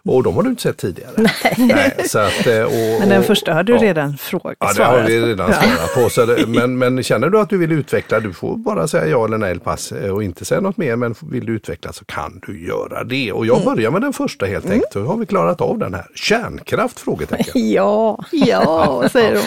Och 0.08 0.22
de 0.22 0.36
har 0.36 0.42
du 0.42 0.48
inte 0.50 0.62
sett 0.62 0.76
tidigare. 0.76 1.12
Nej. 1.58 1.94
så 2.08 2.18
att, 2.18 2.46
eh, 2.46 2.62
och, 2.62 3.00
Men 3.00 3.08
den 3.08 3.22
första 3.22 3.54
har 3.54 3.62
du 3.62 3.72
ja. 3.72 3.82
redan 3.82 4.18
frågat. 4.18 4.56
Ja, 4.60 4.72
det 4.76 4.84
har 4.84 5.02
vi 5.02 5.20
redan 5.20 5.52
svarat 5.52 5.94
på. 5.94 6.10
Så 6.10 6.26
det, 6.26 6.46
men, 6.48 6.78
men 6.78 7.02
känner 7.02 7.28
du 7.28 7.40
att 7.40 7.50
du 7.50 7.58
vill 7.58 7.72
utveckla, 7.72 8.20
du 8.20 8.32
får 8.32 8.56
bara 8.56 8.88
säga 8.88 9.06
ja 9.06 9.24
eller 9.24 9.38
nej 9.38 9.50
eller 9.50 9.60
pass 9.60 9.92
eh, 9.92 10.10
och 10.10 10.22
inte 10.22 10.44
säga 10.44 10.60
något 10.60 10.76
mer. 10.76 10.96
Men 10.96 11.14
vill 11.22 11.46
du 11.46 11.52
utveckla 11.52 11.92
så 11.92 12.04
kan 12.04 12.40
du 12.46 12.66
göra 12.66 13.04
det. 13.04 13.32
Och 13.32 13.46
jag 13.46 13.64
börjar 13.64 13.90
med 13.90 14.02
den 14.02 14.12
första 14.12 14.46
helt 14.46 14.70
enkelt. 14.70 14.92
Så 14.92 15.04
har 15.04 15.16
vi 15.16 15.26
klarat 15.26 15.60
av 15.60 15.78
den 15.78 15.94
här. 15.94 16.06
Kärnkraft? 16.14 17.00
Frågetecken. 17.00 17.52
Ja, 17.68 18.24
Ja, 18.30 19.04
säger 19.12 19.34
hon. 19.34 19.44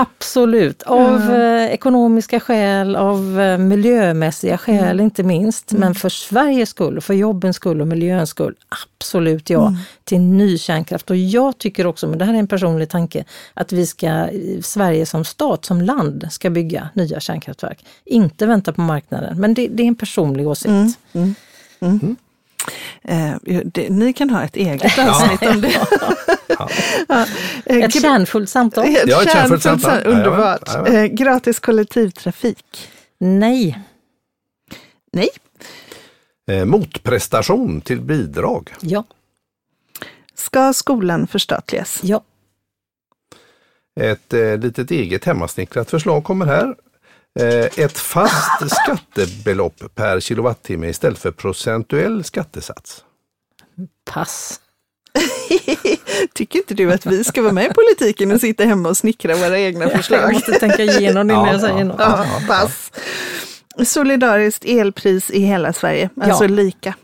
absolut. 0.00 0.82
Av 0.82 1.34
eh, 1.34 1.72
ekonomiska 1.72 2.40
skäl, 2.40 2.96
av 2.96 3.20
miljömässiga 3.58 4.58
skäl 4.58 5.00
inte 5.00 5.22
minst. 5.22 5.72
Men 5.72 5.94
för 5.94 6.08
Sveriges 6.08 6.68
skull, 6.68 7.00
för 7.00 7.14
jobbens 7.14 7.56
skull 7.56 7.80
och 7.80 7.86
miljöns 7.86 8.30
skull, 8.30 8.54
absolut 8.98 9.50
ja 9.50 9.72
till 10.08 10.20
ny 10.20 10.58
kärnkraft. 10.58 11.10
Och 11.10 11.16
jag 11.16 11.58
tycker 11.58 11.86
också, 11.86 12.08
men 12.08 12.18
det 12.18 12.24
här 12.24 12.34
är 12.34 12.38
en 12.38 12.46
personlig 12.48 12.88
tanke, 12.88 13.24
att 13.54 13.72
vi 13.72 13.86
ska, 13.86 14.28
Sverige 14.62 15.06
som 15.06 15.24
stat, 15.24 15.64
som 15.64 15.80
land, 15.82 16.28
ska 16.30 16.50
bygga 16.50 16.88
nya 16.94 17.20
kärnkraftverk. 17.20 17.84
Inte 18.04 18.46
vänta 18.46 18.72
på 18.72 18.80
marknaden. 18.80 19.40
Men 19.40 19.54
det, 19.54 19.68
det 19.68 19.82
är 19.82 19.86
en 19.86 19.94
personlig 19.94 20.48
åsikt. 20.48 20.98
Eh, 23.02 23.34
det, 23.64 23.88
ni 23.90 24.12
kan 24.12 24.30
ha 24.30 24.42
ett 24.42 24.56
eget 24.56 24.98
avsnitt 24.98 25.42
om 25.42 25.60
det. 25.60 25.72
Ja. 26.48 26.68
Eh, 27.64 27.76
Ett 27.76 28.02
kärnfullt 28.02 28.50
samtal? 28.50 28.84
Ett 28.88 29.02
Ja, 29.06 29.22
ett 29.22 29.32
kärnfullt 29.32 29.62
samtal. 29.62 29.90
sam- 30.02 30.12
Underbart. 30.12 30.68
Jajamän. 30.68 30.94
Eh, 30.96 31.04
gratis 31.04 31.60
kollektivtrafik. 31.60 32.88
Nej. 33.18 33.78
Nej. 35.12 35.28
Eh, 36.50 36.64
motprestation 36.64 37.80
till 37.80 38.00
bidrag. 38.00 38.70
Ja. 38.80 39.04
Ska 40.38 40.72
skolan 40.72 41.26
förstatligas? 41.26 41.98
Ja. 42.02 42.22
Ett 44.00 44.32
eh, 44.32 44.56
litet 44.58 44.90
eget 44.90 45.24
hemmasnickrat 45.24 45.90
förslag 45.90 46.24
kommer 46.24 46.46
här. 46.46 46.74
Eh, 47.40 47.84
ett 47.84 47.98
fast 47.98 48.70
skattebelopp 48.82 49.94
per 49.94 50.20
kilowattimme 50.20 50.88
istället 50.88 51.18
för 51.18 51.30
procentuell 51.30 52.24
skattesats. 52.24 53.04
Pass. 54.10 54.60
Tycker 56.34 56.58
inte 56.58 56.74
du 56.74 56.92
att 56.92 57.06
vi 57.06 57.24
ska 57.24 57.42
vara 57.42 57.52
med 57.52 57.66
i 57.70 57.74
politiken 57.74 58.32
och 58.32 58.40
sitta 58.40 58.64
hemma 58.64 58.88
och 58.88 58.96
snickra 58.96 59.36
våra 59.36 59.58
egna 59.58 59.84
Jag 59.84 59.92
förslag? 59.92 60.32
måste 60.32 60.52
tänka 60.52 60.82
igenom 60.82 61.30
innan 61.30 61.46
Ja, 61.46 61.52
jag 61.52 61.60
säger 61.60 61.78
ja, 61.78 61.84
något. 61.84 62.00
Ja, 62.00 62.26
pass. 62.48 62.92
Solidariskt 63.84 64.64
elpris 64.64 65.30
i 65.30 65.40
hela 65.40 65.72
Sverige, 65.72 66.10
alltså 66.20 66.44
Ja. 66.44 66.48
lika. 66.48 66.94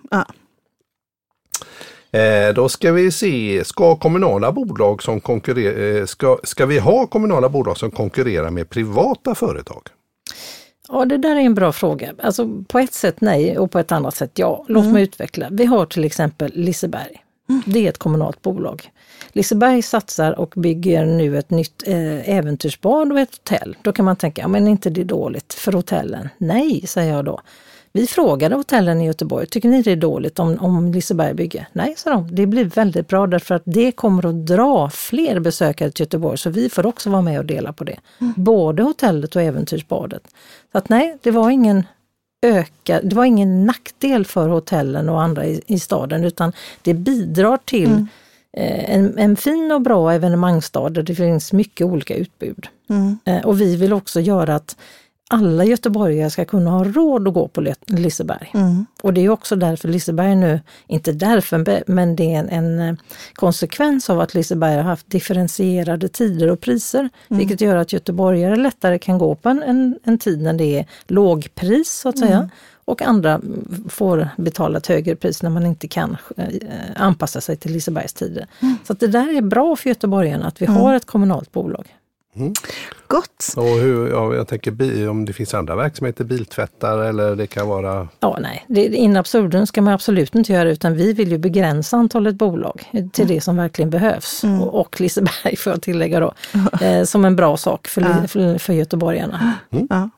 Eh, 2.14 2.54
då 2.54 2.68
ska 2.68 2.92
vi 2.92 3.12
se, 3.12 3.62
ska 3.64 3.96
kommunala 3.96 4.52
bolag 4.52 5.02
som 5.02 5.20
konkurrerar, 5.20 6.00
eh, 6.00 6.06
ska, 6.06 6.38
ska 6.42 6.66
vi 6.66 6.78
ha 6.78 7.06
kommunala 7.06 7.48
bolag 7.48 7.78
som 7.78 7.90
konkurrerar 7.90 8.50
med 8.50 8.70
privata 8.70 9.34
företag? 9.34 9.82
Ja, 10.88 11.04
det 11.04 11.16
där 11.16 11.36
är 11.36 11.40
en 11.40 11.54
bra 11.54 11.72
fråga. 11.72 12.14
Alltså 12.22 12.64
på 12.68 12.78
ett 12.78 12.94
sätt 12.94 13.20
nej 13.20 13.58
och 13.58 13.70
på 13.70 13.78
ett 13.78 13.92
annat 13.92 14.14
sätt 14.16 14.30
ja. 14.34 14.64
Låt 14.68 14.86
mig 14.86 15.02
utveckla. 15.02 15.48
Vi 15.50 15.64
har 15.64 15.86
till 15.86 16.04
exempel 16.04 16.52
Liseberg. 16.54 17.24
Det 17.66 17.84
är 17.84 17.88
ett 17.88 17.98
kommunalt 17.98 18.42
bolag. 18.42 18.90
Liseberg 19.32 19.82
satsar 19.82 20.32
och 20.32 20.52
bygger 20.56 21.06
nu 21.06 21.38
ett 21.38 21.50
nytt 21.50 21.82
eh, 21.86 22.30
äventyrsbad 22.30 23.12
och 23.12 23.20
ett 23.20 23.30
hotell. 23.36 23.76
Då 23.82 23.92
kan 23.92 24.04
man 24.04 24.16
tänka, 24.16 24.42
ja, 24.42 24.48
men 24.48 24.68
inte 24.68 24.90
det 24.90 25.00
är 25.00 25.04
dåligt 25.04 25.54
för 25.54 25.72
hotellen? 25.72 26.28
Nej, 26.38 26.86
säger 26.86 27.14
jag 27.14 27.24
då. 27.24 27.40
Vi 27.96 28.06
frågade 28.06 28.54
hotellen 28.54 29.00
i 29.00 29.06
Göteborg, 29.06 29.46
tycker 29.46 29.68
ni 29.68 29.82
det 29.82 29.92
är 29.92 29.96
dåligt 29.96 30.38
om, 30.38 30.58
om 30.60 30.92
Liseberg 30.92 31.34
bygger? 31.34 31.68
Nej, 31.72 31.94
sa 31.96 32.10
de. 32.10 32.34
Det 32.34 32.46
blir 32.46 32.64
väldigt 32.64 33.08
bra 33.08 33.26
därför 33.26 33.54
att 33.54 33.62
det 33.64 33.92
kommer 33.92 34.26
att 34.26 34.46
dra 34.46 34.90
fler 34.90 35.40
besökare 35.40 35.90
till 35.90 36.02
Göteborg 36.02 36.38
så 36.38 36.50
vi 36.50 36.68
får 36.68 36.86
också 36.86 37.10
vara 37.10 37.22
med 37.22 37.38
och 37.38 37.44
dela 37.44 37.72
på 37.72 37.84
det. 37.84 37.98
Mm. 38.20 38.32
Både 38.36 38.82
hotellet 38.82 39.36
och 39.36 39.42
äventyrsbadet. 39.42 40.22
Så 40.72 40.78
att 40.78 40.88
nej, 40.88 41.18
det 41.22 41.30
var 41.30 41.50
ingen 41.50 41.84
öka, 42.46 43.00
det 43.02 43.16
var 43.16 43.24
ingen 43.24 43.66
nackdel 43.66 44.24
för 44.24 44.48
hotellen 44.48 45.08
och 45.08 45.22
andra 45.22 45.46
i, 45.46 45.62
i 45.66 45.78
staden 45.78 46.24
utan 46.24 46.52
det 46.82 46.94
bidrar 46.94 47.58
till 47.64 47.86
mm. 47.90 48.08
eh, 48.56 48.94
en, 48.94 49.18
en, 49.18 49.36
fin 49.36 49.72
och 49.72 49.80
bra 49.80 50.12
evenemangsstad 50.12 50.88
där 50.88 51.02
det 51.02 51.14
finns 51.14 51.52
mycket 51.52 51.86
olika 51.86 52.14
utbud. 52.14 52.66
Mm. 52.88 53.18
Eh, 53.24 53.46
och 53.46 53.60
vi 53.60 53.76
vill 53.76 53.92
också 53.92 54.20
göra 54.20 54.54
att 54.54 54.76
alla 55.30 55.64
göteborgare 55.64 56.30
ska 56.30 56.44
kunna 56.44 56.70
ha 56.70 56.84
råd 56.84 57.28
att 57.28 57.34
gå 57.34 57.48
på 57.48 57.74
Liseberg. 57.86 58.50
Mm. 58.54 58.86
Och 59.02 59.14
det 59.14 59.20
är 59.20 59.28
också 59.28 59.56
därför 59.56 59.88
Liseberg 59.88 60.36
nu, 60.36 60.60
inte 60.86 61.12
därför, 61.12 61.84
men 61.90 62.16
det 62.16 62.34
är 62.34 62.38
en, 62.38 62.48
en 62.48 62.80
eh, 62.80 62.94
konsekvens 63.34 64.10
av 64.10 64.20
att 64.20 64.34
Liseberg 64.34 64.76
har 64.76 64.82
haft 64.82 65.10
differentierade 65.10 66.08
tider 66.08 66.50
och 66.50 66.60
priser, 66.60 66.98
mm. 67.00 67.38
vilket 67.38 67.60
gör 67.60 67.76
att 67.76 67.92
göteborgare 67.92 68.56
lättare 68.56 68.98
kan 68.98 69.18
gå 69.18 69.34
på 69.34 69.48
en, 69.48 69.62
en, 69.62 69.98
en 70.04 70.18
tid 70.18 70.42
när 70.42 70.52
det 70.52 70.78
är 70.78 70.86
lågpris 71.06 71.90
så 71.90 72.08
att 72.08 72.18
säga. 72.18 72.36
Mm. 72.36 72.48
Och 72.86 73.02
andra 73.02 73.40
får 73.88 74.28
betala 74.36 74.78
ett 74.78 74.86
högre 74.86 75.16
pris 75.16 75.42
när 75.42 75.50
man 75.50 75.66
inte 75.66 75.88
kan 75.88 76.16
eh, 76.36 76.46
anpassa 76.96 77.40
sig 77.40 77.56
till 77.56 77.72
Lisebergs 77.72 78.12
tider. 78.12 78.46
Mm. 78.60 78.76
Så 78.84 78.94
det 78.94 79.06
där 79.06 79.36
är 79.36 79.42
bra 79.42 79.76
för 79.76 79.88
göteborgarna 79.88 80.46
att 80.46 80.62
vi 80.62 80.66
mm. 80.66 80.80
har 80.80 80.94
ett 80.94 81.04
kommunalt 81.04 81.52
bolag. 81.52 81.94
Mm. 82.36 82.52
Gott! 83.14 83.54
Och 83.56 83.78
hur, 83.78 84.10
ja, 84.10 84.34
jag 84.34 84.48
tänker 84.48 85.08
om 85.08 85.24
det 85.24 85.32
finns 85.32 85.54
andra 85.54 85.76
verksamheter, 85.76 86.24
biltvättar 86.24 86.98
eller 86.98 87.36
det 87.36 87.46
kan 87.46 87.68
vara... 87.68 88.08
Ja, 88.20 88.38
nej, 88.40 88.64
det, 88.68 88.84
in 88.84 89.16
absurdum 89.16 89.66
ska 89.66 89.82
man 89.82 89.94
absolut 89.94 90.34
inte 90.34 90.52
göra 90.52 90.70
utan 90.70 90.94
vi 90.94 91.12
vill 91.12 91.30
ju 91.30 91.38
begränsa 91.38 91.96
antalet 91.96 92.34
bolag 92.34 92.90
till 92.90 93.24
mm. 93.24 93.34
det 93.34 93.40
som 93.40 93.56
verkligen 93.56 93.90
behövs. 93.90 94.44
Mm. 94.44 94.62
Och, 94.62 94.80
och 94.80 95.00
Liseberg 95.00 95.56
får 95.56 95.72
jag 95.72 95.82
tillägga 95.82 96.20
då, 96.20 96.34
eh, 96.80 97.04
som 97.04 97.24
en 97.24 97.36
bra 97.36 97.56
sak 97.56 97.88
för, 97.88 98.00
ja. 98.00 98.28
för, 98.28 98.58
för 98.58 98.72
göteborgarna. 98.72 99.54
Mm. 99.70 99.86
Ja. 99.90 100.10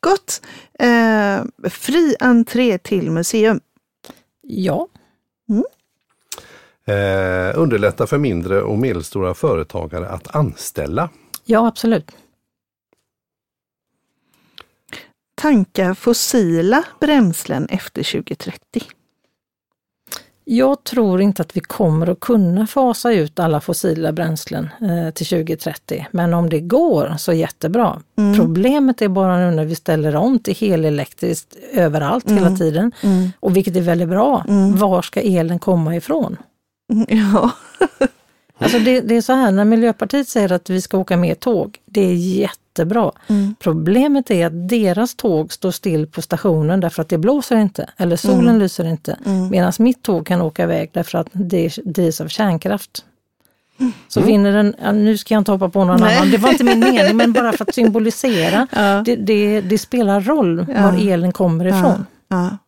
Gott! 0.00 0.42
Eh, 0.78 1.70
fri 1.70 2.16
entré 2.20 2.78
till 2.78 3.10
museum. 3.10 3.60
Ja. 4.42 4.88
Mm. 5.48 5.64
Eh, 6.86 7.58
underlätta 7.58 8.06
för 8.06 8.18
mindre 8.18 8.62
och 8.62 8.78
medelstora 8.78 9.34
företagare 9.34 10.08
att 10.08 10.36
anställa. 10.36 11.08
Ja, 11.44 11.66
absolut. 11.66 12.12
Tanka 15.40 15.94
fossila 15.94 16.84
bränslen 17.00 17.66
efter 17.70 18.02
2030? 18.02 18.82
Jag 20.48 20.84
tror 20.84 21.20
inte 21.20 21.42
att 21.42 21.56
vi 21.56 21.60
kommer 21.60 22.06
att 22.10 22.20
kunna 22.20 22.66
fasa 22.66 23.12
ut 23.12 23.38
alla 23.38 23.60
fossila 23.60 24.12
bränslen 24.12 24.68
eh, 24.80 25.10
till 25.14 25.26
2030. 25.26 26.06
Men 26.10 26.34
om 26.34 26.50
det 26.50 26.60
går 26.60 27.14
så 27.18 27.32
jättebra. 27.32 28.02
Mm. 28.18 28.38
Problemet 28.38 29.02
är 29.02 29.08
bara 29.08 29.38
nu 29.38 29.56
när 29.56 29.64
vi 29.64 29.74
ställer 29.74 30.16
om 30.16 30.38
till 30.38 30.54
helelektriskt 30.54 31.56
överallt 31.72 32.30
mm. 32.30 32.44
hela 32.44 32.56
tiden. 32.56 32.92
Mm. 33.02 33.32
Och 33.40 33.56
vilket 33.56 33.76
är 33.76 33.80
väldigt 33.80 34.08
bra. 34.08 34.44
Mm. 34.48 34.76
Var 34.76 35.02
ska 35.02 35.20
elen 35.20 35.58
komma 35.58 35.96
ifrån? 35.96 36.36
Ja. 37.08 37.50
Alltså 38.58 38.78
det, 38.78 39.00
det, 39.00 39.16
är 39.16 39.20
så 39.20 39.32
här, 39.32 39.52
när 39.52 39.64
Miljöpartiet 39.64 40.28
säger 40.28 40.52
att 40.52 40.70
vi 40.70 40.80
ska 40.80 40.98
åka 40.98 41.16
mer 41.16 41.34
tåg, 41.34 41.78
det 41.84 42.00
är 42.00 42.14
jättebra. 42.14 43.12
Mm. 43.26 43.54
Problemet 43.58 44.30
är 44.30 44.46
att 44.46 44.68
deras 44.68 45.14
tåg 45.14 45.52
står 45.52 45.70
still 45.70 46.06
på 46.06 46.22
stationen 46.22 46.80
därför 46.80 47.02
att 47.02 47.08
det 47.08 47.18
blåser 47.18 47.56
inte, 47.56 47.90
eller 47.96 48.16
solen 48.16 48.48
mm. 48.48 48.58
lyser 48.58 48.84
inte. 48.84 49.18
Mm. 49.26 49.48
Medan 49.48 49.72
mitt 49.78 50.02
tåg 50.02 50.26
kan 50.26 50.42
åka 50.42 50.62
iväg 50.62 50.90
därför 50.92 51.18
att 51.18 51.28
det 51.32 51.78
drivs 51.84 52.20
av 52.20 52.28
kärnkraft. 52.28 53.04
Så 54.08 54.20
mm. 54.20 54.32
vinner 54.32 54.52
den, 54.52 55.04
nu 55.04 55.18
ska 55.18 55.34
jag 55.34 55.40
inte 55.40 55.52
hoppa 55.52 55.68
på 55.68 55.84
någon 55.84 56.00
Nej. 56.00 56.16
annan, 56.16 56.30
det 56.30 56.36
var 56.36 56.50
inte 56.50 56.64
min 56.64 56.80
mening, 56.94 57.16
men 57.16 57.32
bara 57.32 57.52
för 57.52 57.64
att 57.64 57.74
symbolisera. 57.74 58.66
Ja. 58.72 59.02
Det, 59.04 59.16
det, 59.16 59.60
det, 59.60 59.78
spelar 59.78 60.20
roll 60.20 60.66
ja. 60.74 60.82
var 60.82 61.12
elen 61.12 61.32
kommer 61.32 61.64
ifrån. 61.64 62.06
Ja. 62.28 62.58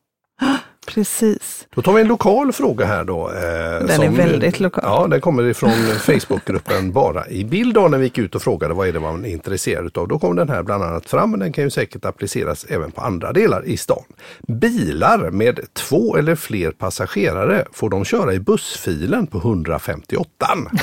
Precis. 0.89 1.67
Då 1.75 1.83
tar 1.83 1.93
vi 1.93 2.01
en 2.01 2.09
lokal 2.09 2.53
fråga 2.53 2.87
här 2.87 3.05
då. 3.05 3.29
Eh, 3.29 3.87
den 3.87 4.03
är 4.03 4.11
väldigt 4.11 4.61
lokal. 4.61 4.85
Ja, 4.87 5.07
den 5.07 5.21
kommer 5.21 5.47
ifrån 5.47 5.71
Facebookgruppen 5.99 6.93
Bara 6.93 7.29
i 7.29 7.45
bild 7.45 7.75
då 7.75 7.89
när 7.89 7.99
vi 7.99 8.05
gick 8.05 8.19
ut 8.19 8.35
och 8.35 8.43
frågade 8.43 8.75
vad 8.75 8.89
är 8.89 8.93
det 8.93 9.01
man 9.01 9.25
är 9.25 9.29
intresserad 9.29 9.99
av. 9.99 10.09
Då 10.09 10.19
kom 10.19 10.37
den 10.37 10.49
här 10.49 10.63
bland 10.63 10.85
annat 10.85 11.11
fram, 11.11 11.31
men 11.31 11.41
den 11.41 11.53
kan 11.53 11.65
ju 11.65 11.71
säkert 11.71 12.05
appliceras 12.05 12.67
även 12.69 12.91
på 12.91 13.01
andra 13.01 13.33
delar 13.33 13.65
i 13.65 13.77
stan. 13.77 14.05
Bilar 14.49 15.31
med 15.31 15.61
två 15.73 16.17
eller 16.17 16.35
fler 16.35 16.71
passagerare, 16.71 17.65
får 17.73 17.91
de 17.91 18.05
köra 18.05 18.35
i 18.35 18.41
bussfilen 18.41 19.27
på 19.27 19.39
158? 19.39 20.29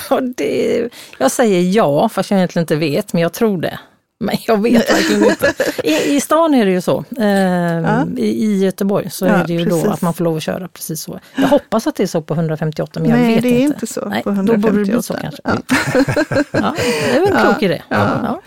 Ja, 0.10 0.22
det, 0.38 0.90
jag 1.18 1.32
säger 1.32 1.62
ja, 1.62 2.10
fast 2.10 2.32
jag 2.32 2.38
egentligen 2.38 2.64
inte 2.64 2.76
vet, 2.76 3.14
men 3.14 3.22
jag 3.22 3.34
tror 3.34 3.62
det. 3.62 3.80
Men 4.20 4.36
jag 4.48 4.62
vet 4.62 4.92
verkligen 4.92 5.30
inte. 5.30 5.54
I, 5.84 6.16
I 6.16 6.22
stan 6.22 6.54
är 6.54 6.66
det 6.66 6.72
ju 6.72 6.82
så. 6.82 7.04
Eh, 7.18 7.28
ja. 7.28 8.08
i, 8.18 8.46
I 8.46 8.64
Göteborg 8.64 9.10
så 9.10 9.26
ja, 9.26 9.32
är 9.32 9.48
det 9.48 9.54
ju 9.54 9.66
precis. 9.66 9.84
då 9.84 9.90
att 9.90 10.02
man 10.02 10.14
får 10.14 10.24
lov 10.24 10.38
att 10.38 10.44
köra 10.44 10.68
precis 10.68 11.02
så. 11.02 11.20
Jag 11.36 11.48
hoppas 11.48 11.88
att 11.88 11.96
det 11.96 12.04
är 12.04 12.08
så 12.08 12.22
på 12.22 12.34
158 12.34 13.00
men 13.00 13.10
jag 13.10 13.20
Nej, 13.20 13.36
vet 13.36 13.36
inte. 13.36 13.48
Nej, 13.50 13.58
det 13.58 13.64
är 13.64 13.68
inte 13.68 13.88
så 13.88 14.10
Nej, 14.10 14.24
på 14.24 14.30
158. 14.30 14.68
Då 14.68 14.72
borde 14.72 14.84
det 14.84 14.92
bli 14.92 15.04
så 15.04 15.14
kanske. 15.14 15.42
Ja. 15.44 15.58
ja 16.52 16.76
det 16.78 17.18
är 17.18 17.20
väl 17.20 17.34
en 17.34 17.42
klok 17.42 17.64
idé. 17.64 17.82
Ja. 17.90 18.42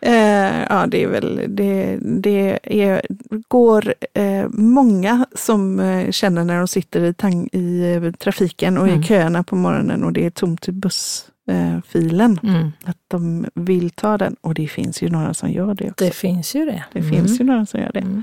Eh, 0.00 0.62
ja, 0.68 0.86
det 0.88 1.02
är 1.02 1.08
väl, 1.08 1.40
det, 1.48 1.98
det 2.00 2.58
är, 2.62 3.02
går 3.48 3.94
eh, 4.14 4.48
många 4.48 5.26
som 5.34 5.80
eh, 5.80 6.10
känner 6.10 6.44
när 6.44 6.58
de 6.58 6.68
sitter 6.68 7.04
i, 7.04 7.14
tang, 7.14 7.46
i 7.46 8.12
trafiken 8.18 8.78
och 8.78 8.88
mm. 8.88 9.00
i 9.00 9.04
köerna 9.04 9.42
på 9.42 9.56
morgonen 9.56 10.04
och 10.04 10.12
det 10.12 10.26
är 10.26 10.30
tomt 10.30 10.68
i 10.68 10.72
buss 10.72 11.26
eh, 11.48 11.80
filen. 11.82 12.40
Mm. 12.42 12.72
Att 12.84 12.98
de 13.08 13.46
vill 13.54 13.90
ta 13.90 14.18
den 14.18 14.36
och 14.40 14.54
det 14.54 14.68
finns 14.68 15.02
ju 15.02 15.10
några 15.10 15.34
som 15.34 15.50
gör 15.50 15.74
det 15.74 15.90
också. 15.90 16.04
Det 16.04 16.14
finns 16.14 16.54
ju 16.54 16.64
det. 16.64 16.84
Det 16.92 16.98
mm. 16.98 17.12
finns 17.12 17.40
ju 17.40 17.44
några 17.44 17.66
som 17.66 17.80
gör 17.80 17.90
det. 17.92 18.00
Mm. 18.00 18.22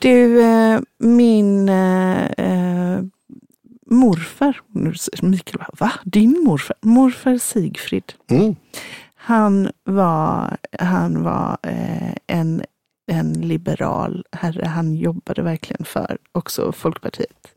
Du, 0.00 0.42
eh, 0.42 0.80
min 0.98 1.68
eh, 1.68 2.24
eh 2.24 3.02
morfar, 3.90 4.60
Mikael 5.22 5.64
va? 5.78 5.92
Din 6.04 6.44
morfar? 6.44 6.76
Morfar 6.80 7.38
Sigfrid. 7.38 8.12
Mm. 8.30 8.56
Han 9.14 9.70
var, 9.84 10.56
han 10.78 11.22
var 11.22 11.58
eh, 11.62 12.14
en, 12.26 12.62
en 13.06 13.32
liberal 13.32 14.24
herre. 14.32 14.66
Han 14.66 14.94
jobbade 14.94 15.42
verkligen 15.42 15.84
för 15.84 16.18
också 16.32 16.72
Folkpartiet. 16.72 17.54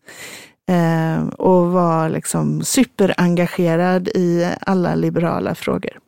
Eh, 0.71 1.27
och 1.27 1.71
var 1.71 2.09
liksom 2.09 2.63
superengagerad 2.63 4.07
i 4.07 4.55
alla 4.61 4.95
liberala 4.95 5.55
frågor. 5.55 5.99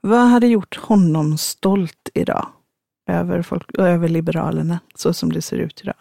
Vad 0.00 0.28
hade 0.28 0.46
gjort 0.46 0.76
honom 0.76 1.38
stolt 1.38 2.08
idag 2.14 2.48
över, 3.10 3.42
folk, 3.42 3.78
över 3.78 4.08
Liberalerna, 4.08 4.78
så 4.94 5.12
som 5.12 5.32
det 5.32 5.42
ser 5.42 5.56
ut 5.56 5.80
idag? 5.82 5.94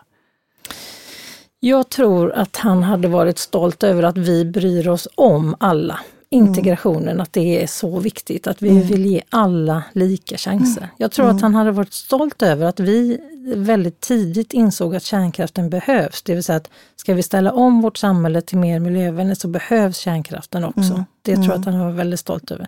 Jag 1.60 1.89
tror 1.89 2.32
att 2.32 2.58
han 2.58 2.84
hade 2.84 3.08
varit 3.08 3.38
stolt 3.38 3.84
över 3.84 4.03
att 4.03 4.17
vi 4.17 4.45
bryr 4.45 4.88
oss 4.88 5.08
om 5.15 5.56
alla 5.60 5.99
integrationen, 6.34 7.08
mm. 7.08 7.22
att 7.22 7.34
det 7.34 7.63
är 7.63 7.67
så 7.67 8.00
viktigt, 8.00 8.48
att 8.48 8.62
vi 8.62 8.69
mm. 8.69 8.84
vill 8.84 9.06
ge 9.06 9.22
alla 9.30 9.84
lika 9.93 10.38
chanser. 10.38 10.82
Mm. 10.82 10.96
Jag 10.98 11.12
tror 11.12 11.26
att 11.26 11.32
mm. 11.32 11.43
han 11.43 11.56
hade 11.56 11.72
varit 11.72 11.93
stolt 11.93 12.41
över 12.41 12.65
att 12.65 12.80
vi 12.80 13.19
väldigt 13.56 14.00
tidigt 14.00 14.54
insåg 14.54 14.96
att 14.96 15.04
kärnkraften 15.04 15.69
behövs. 15.69 16.22
Det 16.22 16.36
vill 16.36 16.43
säga 16.43 16.58
att 16.58 16.69
ska 16.96 17.13
vi 17.13 17.24
ställa 17.24 17.52
om 17.52 17.82
vårt 17.82 17.98
samhälle 17.98 18.41
till 18.41 18.58
mer 18.58 18.80
miljövänligt 18.80 19.39
så 19.39 19.48
behövs 19.48 19.98
kärnkraften 19.98 20.63
också. 20.63 20.93
Mm. 20.93 21.04
Det 21.22 21.36
tror 21.36 21.48
jag 21.48 21.60
att 21.60 21.65
han 21.65 21.80
var 21.80 21.91
väldigt 21.91 22.19
stolt 22.19 22.52
över. 22.52 22.67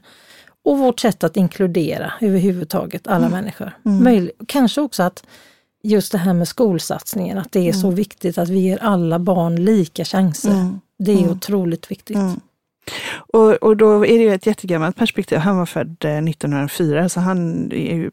Och 0.63 0.78
vårt 0.78 0.99
sätt 0.99 1.23
att 1.23 1.38
inkludera 1.38 2.13
överhuvudtaget 2.21 3.08
alla 3.08 3.30
människor. 3.30 3.71
Möjlig, 3.84 4.32
kanske 4.47 4.82
också 4.82 5.04
att 5.04 5.23
just 5.84 6.12
det 6.12 6.17
här 6.17 6.34
med 6.34 6.47
skolsatsningen, 6.47 7.38
att 7.38 7.51
det 7.51 7.69
är 7.69 7.73
så 7.73 7.89
viktigt 7.89 8.38
att 8.38 8.49
vi 8.49 8.60
ger 8.60 8.84
alla 8.84 9.19
barn 9.19 9.56
lika 9.56 10.06
chanser. 10.06 10.80
Det 10.99 11.12
är 11.12 11.32
otroligt 11.32 11.91
viktigt. 11.91 12.17
Och, 13.35 13.53
och 13.53 13.77
då 13.77 14.05
är 14.05 14.19
det 14.19 14.33
ett 14.33 14.45
jättegammalt 14.45 14.95
perspektiv. 14.95 15.37
Han 15.37 15.57
var 15.57 15.65
född 15.65 16.05
1904 16.05 16.99
eh, 16.99 17.07
så 17.07 17.19
han 17.19 17.69
ju, 17.69 18.11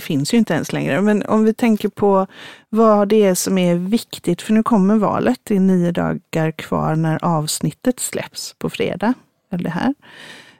finns 0.00 0.34
ju 0.34 0.38
inte 0.38 0.54
ens 0.54 0.72
längre. 0.72 1.00
Men 1.00 1.22
om 1.26 1.44
vi 1.44 1.54
tänker 1.54 1.88
på 1.88 2.26
vad 2.68 3.08
det 3.08 3.24
är 3.24 3.34
som 3.34 3.58
är 3.58 3.74
viktigt, 3.74 4.42
för 4.42 4.52
nu 4.52 4.62
kommer 4.62 4.96
valet, 4.96 5.40
det 5.42 5.56
är 5.56 5.60
nio 5.60 5.92
dagar 5.92 6.50
kvar 6.50 6.96
när 6.96 7.24
avsnittet 7.24 8.00
släpps 8.00 8.54
på 8.58 8.70
fredag. 8.70 9.14
Eller 9.52 9.64
det 9.64 9.70
här. 9.70 9.94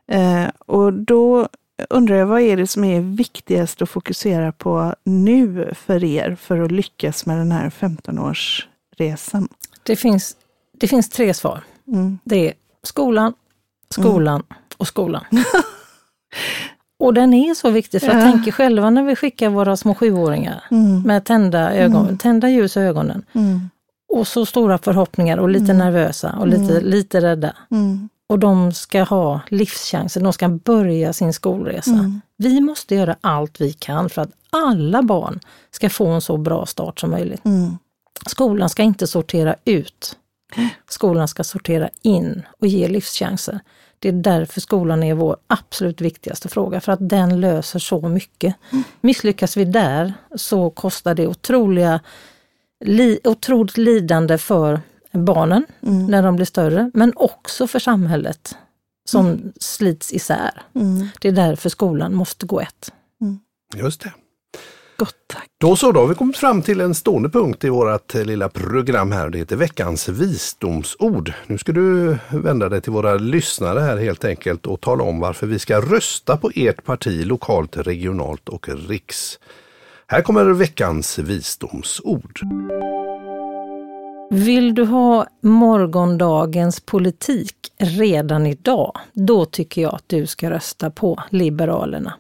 Eh, 0.07 0.51
och 0.59 0.93
då 0.93 1.49
undrar 1.91 2.17
jag, 2.17 2.27
vad 2.27 2.41
är 2.41 2.57
det 2.57 2.67
som 2.67 2.85
är 2.85 3.01
viktigast 3.01 3.83
att 3.83 3.91
fokusera 3.91 4.53
på 4.53 4.95
nu 5.05 5.73
för 5.75 6.05
er 6.05 6.37
för 6.41 6.59
att 6.59 6.73
lyckas 6.73 7.27
med 7.27 7.39
den 7.39 7.53
här 7.53 7.71
15-årsresan? 7.71 9.49
Det 9.83 9.97
finns, 9.97 10.37
det 10.79 10.89
finns 10.89 11.09
tre 11.09 11.35
svar. 11.35 11.65
Mm. 11.87 12.19
Det 12.25 12.49
är 12.49 12.55
skolan, 12.83 13.33
skolan 14.03 14.43
och 14.77 14.87
skolan. 14.89 15.25
och 17.01 17.15
den 17.15 17.35
är 17.35 17.55
så 17.55 17.71
viktig, 17.71 18.01
för 18.01 18.09
jag 18.09 18.17
Ja. 18.17 18.33
tänker 18.33 18.53
själva 18.53 18.91
när 18.91 19.03
vi 19.03 19.17
skickar 19.17 19.49
våra 19.49 19.77
små 19.77 19.95
sjuåringar 19.95 20.65
Mm. 20.71 21.03
med 21.03 21.25
tända, 21.25 21.73
ögon, 21.75 22.03
Mm. 22.05 22.19
tända 22.19 22.49
ljus 22.49 22.77
i 22.77 22.81
ögonen 22.81 23.25
Mm. 23.33 23.71
och 24.13 24.27
så 24.27 24.47
stora 24.47 24.79
förhoppningar 24.79 25.37
och 25.39 25.49
lite 25.49 25.73
Mm. 25.73 25.79
nervösa 25.79 26.37
och 26.41 26.47
lite, 26.49 26.73
Mm. 26.79 26.85
lite 26.85 27.21
rädda. 27.21 27.57
Mm. 27.71 28.09
Och 28.29 28.39
de 28.39 28.73
ska 28.73 29.03
ha 29.03 29.41
livschanser, 29.49 30.21
de 30.21 30.33
ska 30.33 30.49
börja 30.49 31.13
sin 31.13 31.33
skolresa. 31.33 31.91
Mm. 31.91 32.21
Vi 32.37 32.61
måste 32.61 32.95
göra 32.95 33.17
allt 33.21 33.61
vi 33.61 33.73
kan 33.73 34.11
för 34.11 34.23
att 34.23 34.31
alla 34.51 35.03
barn 35.03 35.41
ska 35.71 35.91
få 35.91 36.07
en 36.07 36.21
så 36.21 36.37
bra 36.37 36.67
start 36.67 37.01
som 37.01 37.11
möjligt. 37.11 37.45
Mm. 37.45 37.79
Skolan 38.27 38.69
ska 38.69 38.83
inte 38.83 39.07
sortera 39.07 39.55
ut. 39.65 40.17
Skolan 40.89 41.29
ska 41.29 41.45
sortera 41.45 41.91
in 42.03 42.43
och 42.61 42.67
ge 42.67 42.89
livschanser. 42.89 43.61
Det 43.99 44.09
är 44.09 44.13
därför 44.13 44.61
skolan 44.61 45.03
är 45.03 45.15
vår 45.15 45.37
absolut 45.47 46.01
viktigaste 46.01 46.49
fråga, 46.49 46.81
för 46.81 46.93
att 46.93 47.09
den 47.09 47.41
löser 47.41 47.79
så 47.79 48.09
mycket. 48.09 48.55
Misslyckas 49.01 49.57
vi 49.57 49.65
där 49.65 50.15
så 50.37 50.71
kostar 50.71 51.15
det 51.15 51.27
otroliga, 51.27 52.01
li, 52.85 53.19
otroligt 53.25 53.77
lidande 53.77 54.39
för 54.39 54.81
barnen 55.13 55.67
Mm. 55.83 56.07
när 56.07 56.23
de 56.23 56.37
blir 56.37 56.47
större, 56.47 56.91
men 56.95 57.13
också 57.17 57.67
för 57.67 57.79
samhället 57.79 58.57
som 59.09 59.53
slits 59.61 60.13
isär. 60.13 60.63
Mm. 60.75 61.09
Det 61.21 61.29
är 61.29 61.33
därför 61.33 61.69
skolan 61.69 62.15
måste 62.15 62.47
gå 62.47 62.61
ett. 62.61 62.93
Just 63.77 64.01
det. 64.01 64.13
Gott 64.97 65.15
tack. 65.27 65.47
Då 65.61 65.77
så, 65.77 65.93
då 65.93 66.01
har 66.01 66.07
vi 66.07 66.15
kommit 66.15 66.37
fram 66.37 66.63
till 66.63 66.81
en 66.81 66.95
stående 66.95 67.29
punkt 67.29 67.65
i 67.65 67.69
vårt 67.69 68.15
eh, 68.15 68.25
lilla 68.25 68.49
program 68.49 69.13
här. 69.13 69.31
Det 69.31 69.39
heter 69.39 69.57
veckans 69.57 70.09
visdomsord. 70.09 71.33
Nu 71.47 71.59
ska 71.59 71.73
du 71.73 72.17
vända 72.31 72.69
dig 72.69 72.81
till 72.81 72.93
våra 72.93 73.15
lyssnare 73.15 73.81
här 73.81 73.97
helt 73.97 74.25
enkelt 74.25 74.67
och 74.67 74.81
tala 74.81 75.05
om 75.05 75.21
varför 75.21 75.47
vi 75.47 75.59
ska 75.59 75.81
rösta 75.81 76.37
på 76.37 76.51
ert 76.55 76.85
parti 76.85 77.27
lokalt, 77.27 77.77
regionalt 77.77 78.49
och 78.49 78.69
riks. 78.89 79.39
Här 80.07 80.23
kommer 80.23 80.45
veckans 80.45 81.19
visdomsord. 81.19 82.41
Vill 84.31 84.75
du 84.75 84.85
ha 84.85 85.27
morgondagens 85.43 86.81
politik 86.81 87.57
redan 87.79 88.47
idag, 88.47 88.99
då 89.13 89.45
tycker 89.45 89.83
jag 89.83 89.95
att 89.95 90.05
du 90.07 90.27
ska 90.27 90.51
rösta 90.51 90.91
på 90.91 91.23
Liberalerna. 91.31 92.15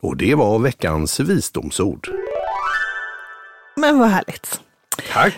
Och 0.00 0.16
det 0.16 0.34
var 0.34 0.58
veckans 0.58 1.20
visdomsord. 1.20 2.08
Men 3.76 3.98
vad 3.98 4.08
härligt. 4.08 4.60
Tack 5.12 5.34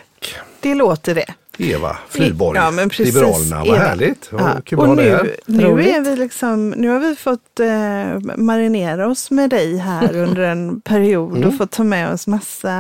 Det 0.61 0.75
låter 0.75 1.15
det. 1.15 1.35
Eva 1.59 1.97
Friborg, 2.09 2.59
Ja, 2.59 2.71
men 2.71 2.89
precis, 2.89 3.15
Liberalerna. 3.15 3.57
Vad 3.59 3.67
Eva. 3.69 3.77
härligt, 3.79 4.29
Ja, 4.33 4.61
kul 4.65 4.79
och 4.79 4.97
nu, 4.97 5.35
nu, 5.47 5.83
är 5.89 6.01
vi 6.01 6.17
liksom, 6.17 6.71
nu 6.71 6.89
har 6.89 6.99
vi 7.01 7.17
fått 7.17 7.61
eh, 7.61 8.37
marinera 8.37 9.09
oss 9.09 9.31
med 9.31 9.51
dig 9.51 9.77
här 9.77 10.17
under 10.23 10.43
en 10.43 10.81
period 10.81 11.37
Mm. 11.37 11.49
och 11.49 11.57
fått 11.57 11.71
ta 11.71 11.85
med 11.85 12.13
oss 12.13 12.27
massa 12.27 12.71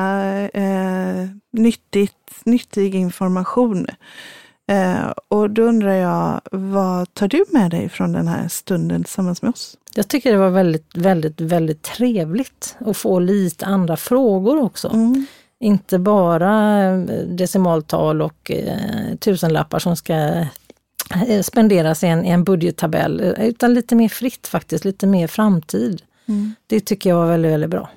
eh, 0.54 1.26
nyttigt, 1.52 2.14
nyttig 2.44 2.94
information. 2.94 3.86
Eh, 4.70 5.12
och 5.28 5.50
då 5.50 5.62
undrar 5.62 5.94
jag, 5.94 6.40
vad 6.50 7.14
tar 7.14 7.28
du 7.28 7.44
med 7.50 7.70
dig 7.70 7.88
från 7.88 8.12
den 8.12 8.28
här 8.28 8.48
stunden 8.48 9.04
tillsammans 9.04 9.42
med 9.42 9.50
oss? 9.50 9.76
Jag 9.94 10.08
tycker 10.08 10.32
det 10.32 10.38
var 10.38 10.50
väldigt, 10.50 10.96
väldigt, 10.96 11.40
väldigt 11.40 11.82
trevligt 11.82 12.76
att 12.78 12.96
få 12.96 13.18
lite 13.18 13.66
andra 13.66 13.96
frågor 13.96 14.62
också. 14.62 14.88
Mm. 14.88 15.26
Inte 15.60 15.98
bara 15.98 16.82
eh, 16.84 16.98
decimaltal 17.26 18.22
och 18.22 18.50
eh, 18.50 19.16
tusenlappar 19.20 19.78
som 19.78 19.96
ska 19.96 20.14
eh, 21.26 21.42
spenderas 21.42 22.04
i 22.04 22.06
en, 22.06 22.24
i 22.24 22.30
en 22.30 22.44
budgettabell, 22.44 23.20
eh, 23.20 23.46
utan 23.46 23.74
lite 23.74 23.94
mer 23.94 24.08
fritt 24.08 24.46
faktiskt, 24.46 24.84
lite 24.84 25.06
mer 25.06 25.26
framtid. 25.26 26.02
Mm. 26.28 26.54
Det 26.66 26.80
tycker 26.80 27.10
jag 27.10 27.16
var 27.16 27.26
väldigt, 27.26 27.52
väldigt 27.52 27.70
bra. 27.70 27.90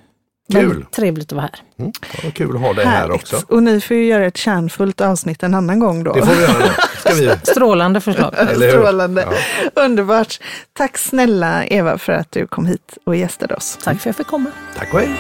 Kul. 0.51 0.85
Trevligt 0.91 1.31
att 1.31 1.31
vara 1.31 1.41
här. 1.41 1.59
Mm, 1.79 1.91
vad 2.23 2.33
kul 2.33 2.55
att 2.55 2.61
ha 2.61 2.73
dig 2.73 2.85
här 2.85 3.11
också. 3.11 3.41
Och 3.47 3.63
ni 3.63 3.81
får 3.81 3.97
ju 3.97 4.05
göra 4.05 4.25
ett 4.25 4.37
kärnfullt 4.37 5.01
avsnitt 5.01 5.43
en 5.43 5.53
annan 5.53 5.79
gång 5.79 6.03
då. 6.03 6.13
Det 6.13 6.25
får 6.25 6.33
vi 6.33 6.41
göra 6.41 6.59
nu. 6.59 6.71
Ska 6.99 7.13
vi, 7.13 7.31
Strålande 7.43 8.01
förslag. 8.01 8.35
Strålande. 8.55 9.27
Ja. 9.75 9.81
Underbart. 9.83 10.39
Tack 10.73 10.97
snälla 10.97 11.65
Eva 11.65 11.97
för 11.97 12.13
att 12.13 12.31
du 12.31 12.47
kom 12.47 12.65
hit 12.65 12.97
och 13.03 13.15
gästade 13.15 13.55
oss. 13.55 13.77
Tack 13.83 13.93
för 13.93 13.99
att 13.99 14.05
jag 14.05 14.15
fick 14.15 14.27
komma. 14.27 14.51
Tack 14.77 14.93
och 14.93 14.99
hej. 14.99 15.15